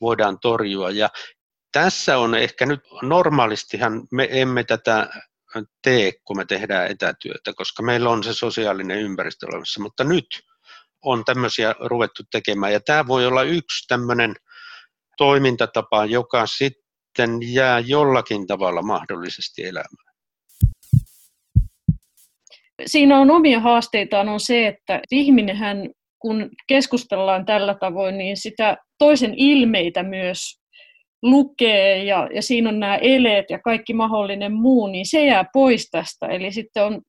[0.00, 0.90] voidaan torjua.
[0.90, 1.08] Ja
[1.72, 5.10] tässä on ehkä nyt, normaalistihan me emme tätä
[5.82, 10.26] tee, kun me tehdään etätyötä, koska meillä on se sosiaalinen ympäristö olemassa, mutta nyt
[11.02, 12.72] on tämmöisiä ruvettu tekemään.
[12.72, 14.34] Ja tämä voi olla yksi tämmöinen
[15.16, 20.07] toimintatapa, joka sitten jää jollakin tavalla mahdollisesti elämään
[22.86, 29.34] siinä on omia haasteitaan on se, että ihminenhän kun keskustellaan tällä tavoin, niin sitä toisen
[29.36, 30.60] ilmeitä myös
[31.22, 35.90] lukee ja, ja siinä on nämä eleet ja kaikki mahdollinen muu, niin se jää pois
[35.90, 36.26] tästä.
[36.26, 37.02] Eli sitten on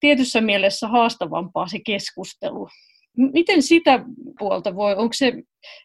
[0.00, 2.68] tietyssä mielessä haastavampaa se keskustelu.
[3.16, 4.04] Miten sitä
[4.38, 5.32] puolta voi, onko se,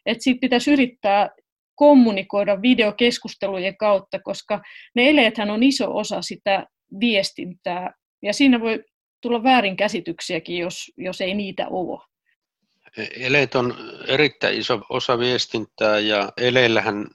[0.06, 1.28] että siitä pitäisi yrittää
[1.74, 4.60] kommunikoida videokeskustelujen kautta, koska
[4.94, 6.66] ne eleethän on iso osa sitä
[7.00, 7.92] viestintää.
[8.22, 8.82] Ja siinä voi
[9.26, 12.00] tulla väärinkäsityksiäkin, jos, jos ei niitä ole.
[13.16, 13.74] Eleet on
[14.06, 17.06] erittäin iso osa viestintää ja eleillähän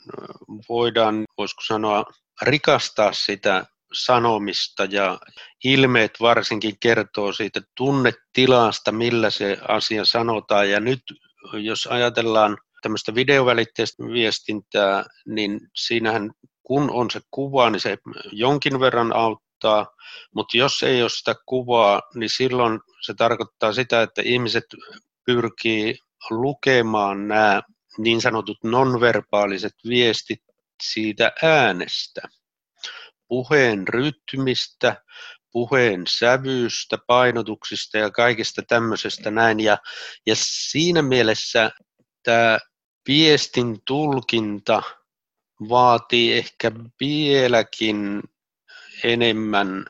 [0.69, 2.05] voidaan, voisiko sanoa,
[2.41, 5.19] rikastaa sitä sanomista ja
[5.63, 10.69] ilmeet varsinkin kertoo siitä tunnetilasta, millä se asia sanotaan.
[10.69, 11.01] Ja nyt
[11.53, 16.31] jos ajatellaan tämmöistä videovälitteistä viestintää, niin siinähän
[16.63, 17.97] kun on se kuva, niin se
[18.31, 19.50] jonkin verran auttaa,
[20.35, 24.65] mutta jos ei ole sitä kuvaa, niin silloin se tarkoittaa sitä, että ihmiset
[25.25, 25.97] pyrkii
[26.29, 27.61] lukemaan nämä
[27.97, 30.41] niin sanotut nonverbaaliset viestit
[30.83, 32.21] siitä äänestä,
[33.27, 35.03] puheen rytmistä,
[35.51, 39.59] puheen sävyystä, painotuksista ja kaikista tämmöisestä näin.
[39.59, 39.77] Ja,
[40.25, 41.71] ja siinä mielessä
[42.23, 42.59] tämä
[43.07, 44.83] viestin tulkinta
[45.69, 48.21] vaatii ehkä vieläkin
[49.03, 49.85] enemmän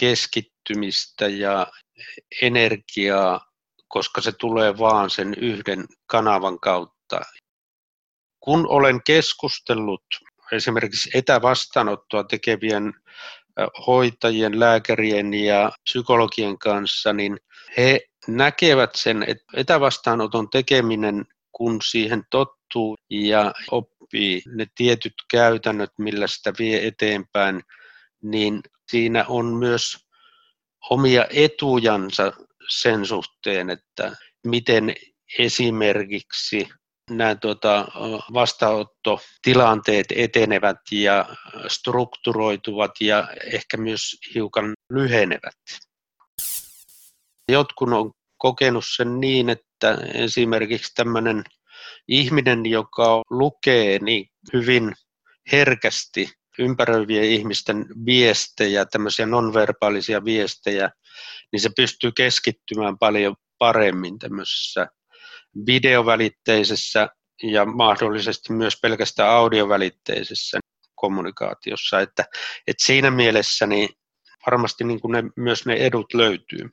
[0.00, 1.66] keskittymistä ja
[2.42, 3.46] energiaa,
[3.88, 7.20] koska se tulee vaan sen yhden kanavan kautta.
[8.40, 10.04] Kun olen keskustellut
[10.52, 12.92] esimerkiksi etävastaanottoa tekevien
[13.86, 17.38] hoitajien, lääkärien ja psykologien kanssa, niin
[17.76, 26.26] he näkevät sen, että etävastaanoton tekeminen, kun siihen tottuu ja oppii ne tietyt käytännöt, millä
[26.26, 27.62] sitä vie eteenpäin,
[28.24, 28.60] niin
[28.90, 29.96] siinä on myös
[30.90, 32.32] omia etujansa
[32.68, 34.16] sen suhteen, että
[34.46, 34.94] miten
[35.38, 36.68] esimerkiksi
[37.10, 37.88] nämä tuota,
[38.34, 41.36] vastaanottotilanteet etenevät ja
[41.68, 45.54] strukturoituvat ja ehkä myös hiukan lyhenevät.
[47.52, 51.44] Jotkut on kokenut sen niin, että esimerkiksi tämmöinen
[52.08, 54.92] ihminen, joka lukee niin hyvin
[55.52, 56.28] herkästi
[56.58, 60.90] ympäröivien ihmisten viestejä, tämmöisiä nonverbaalisia viestejä,
[61.52, 64.86] niin se pystyy keskittymään paljon paremmin tämmöisessä
[65.66, 67.08] videovälitteisessä
[67.42, 70.60] ja mahdollisesti myös pelkästään audiovälitteisessä
[70.94, 72.00] kommunikaatiossa.
[72.00, 72.24] Että,
[72.66, 73.88] että siinä mielessä niin
[74.46, 76.70] varmasti niin kuin ne, myös ne edut löytyy.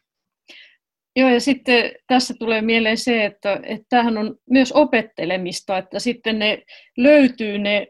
[1.16, 6.40] Joo, ja sitten tässä tulee mieleen se, että, että tämähän on myös opettelemista, että sitten
[6.40, 6.64] ne
[6.98, 7.88] löytyy ne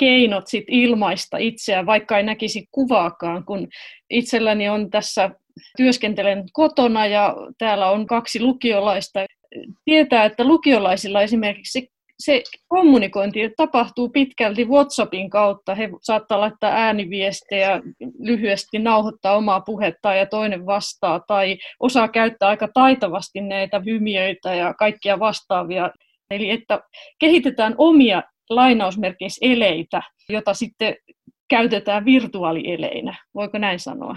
[0.00, 3.68] keinot sit ilmaista itseään, vaikka ei näkisi kuvaakaan, kun
[4.10, 5.30] itselläni on tässä,
[5.76, 9.24] työskentelen kotona ja täällä on kaksi lukiolaista,
[9.84, 11.86] tietää, että lukiolaisilla esimerkiksi se,
[12.18, 15.74] se kommunikointi tapahtuu pitkälti WhatsAppin kautta.
[15.74, 17.80] He saattaa laittaa ääniviestejä,
[18.18, 24.74] lyhyesti nauhoittaa omaa puhettaan ja toinen vastaa, tai osaa käyttää aika taitavasti näitä hymiöitä ja
[24.74, 25.90] kaikkia vastaavia.
[26.30, 26.80] Eli että
[27.18, 30.96] kehitetään omia lainausmerkeissä eleitä, jota sitten
[31.48, 33.24] käytetään virtuaalieleinä.
[33.34, 34.16] Voiko näin sanoa?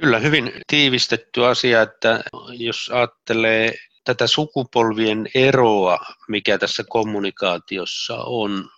[0.00, 2.20] Kyllä, hyvin tiivistetty asia, että
[2.58, 3.74] jos ajattelee
[4.04, 8.70] tätä sukupolvien eroa, mikä tässä kommunikaatiossa on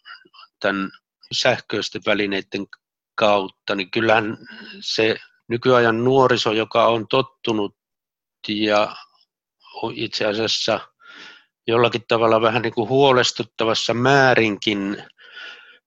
[0.61, 0.91] tämän
[1.33, 2.67] sähköisten välineiden
[3.15, 4.37] kautta, niin kyllähän
[4.81, 5.17] se
[5.49, 7.77] nykyajan nuoriso, joka on tottunut
[8.49, 8.97] ja
[9.95, 10.81] itse asiassa
[11.67, 15.03] jollakin tavalla vähän niin kuin huolestuttavassa määrinkin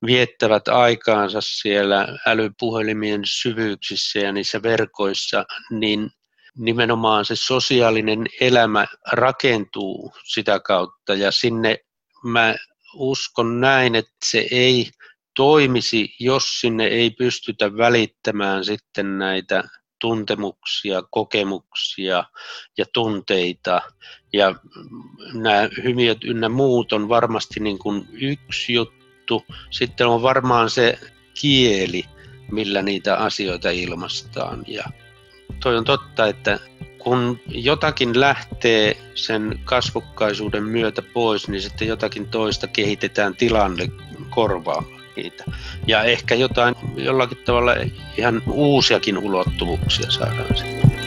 [0.06, 6.10] viettävät aikaansa siellä älypuhelimien syvyyksissä ja niissä verkoissa, niin
[6.58, 11.14] nimenomaan se sosiaalinen elämä rakentuu sitä kautta.
[11.14, 11.78] Ja sinne
[12.24, 12.56] mä
[12.94, 14.90] uskon näin, että se ei
[15.36, 19.64] toimisi, jos sinne ei pystytä välittämään sitten näitä
[20.00, 22.24] tuntemuksia, kokemuksia
[22.78, 23.82] ja tunteita.
[24.34, 24.56] Ja
[25.34, 29.46] nämä hymiöt ynnä muut on varmasti niin kuin yksi juttu.
[29.70, 31.00] Sitten on varmaan se
[31.42, 32.04] kieli,
[32.52, 34.64] millä niitä asioita ilmastaan.
[34.68, 34.84] Ja
[35.64, 36.60] toi on totta, että
[36.98, 43.88] kun jotakin lähtee sen kasvokkaisuuden myötä pois, niin sitten jotakin toista kehitetään tilanne
[44.30, 45.44] korvaamaan niitä.
[45.88, 47.76] Ja ehkä jotain jollakin tavalla
[48.18, 50.99] ihan uusiakin ulottuvuuksia saadaan sitten.